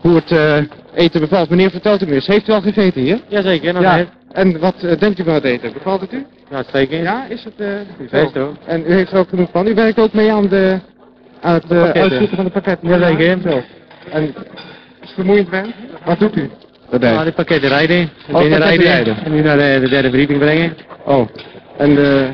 Hoe 0.01 0.15
het 0.15 0.31
eh, 0.33 0.57
eten 0.95 1.21
bevalt. 1.21 1.51
Meneer, 1.51 1.71
vertelt 1.71 2.03
u 2.03 2.07
me 2.07 2.13
eens, 2.15 2.27
heeft 2.27 2.49
u 2.49 2.53
al 2.53 2.61
gegeten 2.61 3.01
hier? 3.03 3.19
Jazeker, 3.29 3.81
Ja. 3.81 4.05
En 4.33 4.59
wat 4.59 4.75
eh, 4.83 4.99
denkt 4.99 5.19
u 5.19 5.25
van 5.25 5.35
het 5.35 5.45
eten? 5.45 5.73
Bevalt 5.73 6.01
het 6.01 6.13
u? 6.13 6.27
Uitstekend. 6.53 7.03
Ja, 7.03 7.27
is 7.29 7.45
het... 7.45 7.53
eh 7.57 7.67
Best 8.11 8.33
zo? 8.33 8.41
hoor. 8.41 8.57
En 8.67 8.85
u 8.87 8.93
heeft 8.93 9.13
er 9.13 9.19
ook 9.19 9.29
genoeg 9.29 9.49
van. 9.53 9.67
U 9.67 9.75
werkt 9.75 9.99
ook 9.99 10.13
mee 10.13 10.33
aan, 10.33 10.49
de, 10.49 10.79
aan 11.41 11.55
het 11.55 11.71
eh, 11.71 11.83
uitzoeken 11.91 12.37
van 12.37 12.45
de 12.45 12.51
pakketten. 12.51 12.89
Jazeker. 12.89 13.39
Zo. 13.51 13.63
En 14.11 14.23
is 14.23 14.33
het 15.01 15.11
vermoeiend 15.15 15.49
werk? 15.49 15.67
Wat 16.05 16.19
doet 16.19 16.37
u? 16.37 16.51
Daarbij? 16.91 17.13
Nou, 17.13 17.25
die 17.25 17.33
pakketten 17.33 17.69
rijden. 17.69 18.11
Oh, 18.33 18.39
Binnen 18.41 18.59
pakketten 18.59 18.87
rijden. 18.87 18.87
rijden. 19.15 19.25
En 19.25 19.33
nu 19.33 19.43
naar 19.43 19.57
de, 19.57 19.79
de 19.81 19.89
derde 19.89 20.09
verdieping 20.09 20.39
brengen. 20.39 20.77
Oh. 21.05 21.29
En 21.79 21.91
uh, 21.91 22.29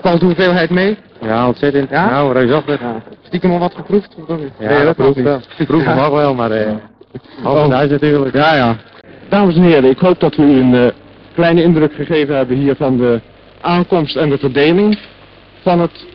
valt 0.00 0.20
de 0.20 0.26
hoeveelheid 0.26 0.70
mee? 0.70 0.96
Ja, 1.20 1.46
ontzettend. 1.46 1.90
Ja? 1.90 2.10
Nou, 2.10 2.32
reusachtig. 2.32 2.80
Ja. 2.80 3.02
Stiekem 3.22 3.50
al 3.50 3.58
wat 3.58 3.74
geproefd? 3.74 4.14
Of 4.18 4.28
nog 4.28 4.38
niet? 4.38 4.52
Ja, 4.58 4.68
Nee, 4.68 4.84
dat 4.84 4.98
niet. 5.16 5.24
wel. 5.24 5.40
Proeven 5.66 5.94
mag 5.94 6.08
wel, 6.10 6.34
maar 6.34 6.50
eh 6.50 6.72
half 7.42 7.64
Oh. 7.64 7.68
natuurlijk. 7.68 8.34
Ja, 8.34 8.54
ja. 8.54 8.76
Dames 9.28 9.54
en 9.56 9.62
heren, 9.62 9.90
ik 9.90 9.98
hoop 9.98 10.20
dat 10.20 10.36
we 10.36 10.42
u 10.42 10.60
een 10.60 10.74
eh, 10.74 10.86
kleine 11.34 11.62
indruk 11.62 11.92
gegeven 11.94 12.36
hebben 12.36 12.56
hier 12.56 12.74
van 12.76 12.96
de 12.96 13.20
aankomst 13.60 14.16
en 14.16 14.28
de 14.30 14.38
verdeling 14.38 14.98
van 15.62 15.80
het 15.80 16.06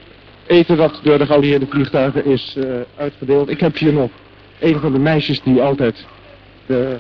eten 0.47 0.77
dat 0.77 0.99
door 1.03 1.17
de 1.17 1.25
geallieerde 1.25 1.65
vliegtuigen 1.69 2.25
is 2.25 2.55
eh, 2.57 2.65
uitgedeeld. 2.97 3.49
Ik 3.49 3.59
heb 3.59 3.77
hier 3.77 3.93
nog 3.93 4.09
een 4.59 4.79
van 4.79 4.91
de 4.91 4.99
meisjes 4.99 5.41
die 5.43 5.61
altijd 5.61 6.05
de 6.65 6.97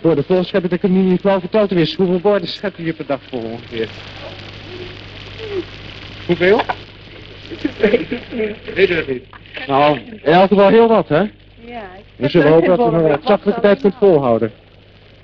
borden 0.00 0.24
vol 0.24 0.44
scheppen. 0.44 0.70
Ik 0.72 0.82
heb 0.82 0.90
nu 0.90 1.00
niet 1.00 1.22
wel 1.22 1.40
verteld 1.40 1.70
eens, 1.72 1.94
hoeveel 1.94 2.20
borden 2.20 2.48
schept 2.48 2.78
u 2.78 2.82
hier 2.82 2.94
per 2.94 3.06
dag 3.06 3.20
vol 3.30 3.40
ongeveer? 3.40 3.88
Hoeveel? 6.26 6.60
Weet 8.74 8.90
u 8.90 8.94
dat 8.94 9.06
niet? 9.06 9.24
Nou, 9.66 9.98
in 9.98 10.32
elk 10.32 10.48
geval 10.48 10.68
heel 10.68 10.88
wat, 10.88 11.08
hè? 11.08 11.20
Ja, 11.64 11.82
We 12.16 12.28
zullen 12.28 12.52
hopen 12.52 12.68
dat 12.76 12.78
u 12.78 12.90
nog 12.90 13.02
een 13.02 13.18
zachtelijke 13.24 13.60
tijd 13.60 13.80
kunt 13.80 13.94
volhouden. 13.98 14.52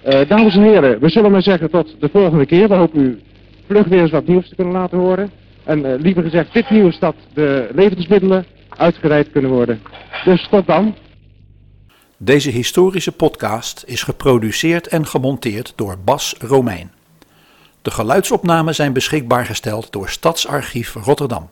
Eh, 0.02 0.28
dames 0.28 0.54
en 0.54 0.62
heren, 0.62 1.00
we 1.00 1.08
zullen 1.08 1.30
maar 1.30 1.42
zeggen 1.42 1.70
tot 1.70 1.96
de 2.00 2.08
volgende 2.12 2.46
keer. 2.46 2.68
We 2.68 2.74
hopen 2.74 3.00
u 3.00 3.20
vlug 3.66 3.86
weer 3.86 4.00
eens 4.00 4.10
wat 4.10 4.26
nieuws 4.26 4.48
te 4.48 4.54
kunnen 4.54 4.74
laten 4.74 4.98
horen. 4.98 5.30
En 5.64 5.92
eh, 5.92 6.00
liever 6.00 6.22
gezegd, 6.22 6.52
dit 6.52 6.70
nieuws 6.70 6.98
dat 6.98 7.14
de 7.34 7.68
levensmiddelen 7.74 8.44
uitgereid 8.68 9.30
kunnen 9.30 9.50
worden. 9.50 9.80
Dus 10.24 10.48
tot 10.48 10.66
dan. 10.66 10.94
Deze 12.16 12.50
historische 12.50 13.12
podcast 13.12 13.84
is 13.86 14.02
geproduceerd 14.02 14.86
en 14.86 15.06
gemonteerd 15.06 15.72
door 15.76 15.98
Bas 16.04 16.34
Romein. 16.38 16.90
De 17.82 17.90
geluidsopnamen 17.90 18.74
zijn 18.74 18.92
beschikbaar 18.92 19.46
gesteld 19.46 19.92
door 19.92 20.08
Stadsarchief 20.08 20.94
Rotterdam. 20.94 21.48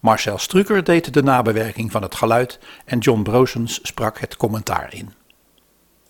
Marcel 0.00 0.38
Strucker 0.38 0.84
deed 0.84 1.14
de 1.14 1.22
nabewerking 1.22 1.92
van 1.92 2.02
het 2.02 2.14
geluid 2.14 2.58
en 2.84 2.98
John 2.98 3.22
Brosens 3.22 3.78
sprak 3.82 4.18
het 4.18 4.36
commentaar 4.36 4.94
in. 4.94 5.12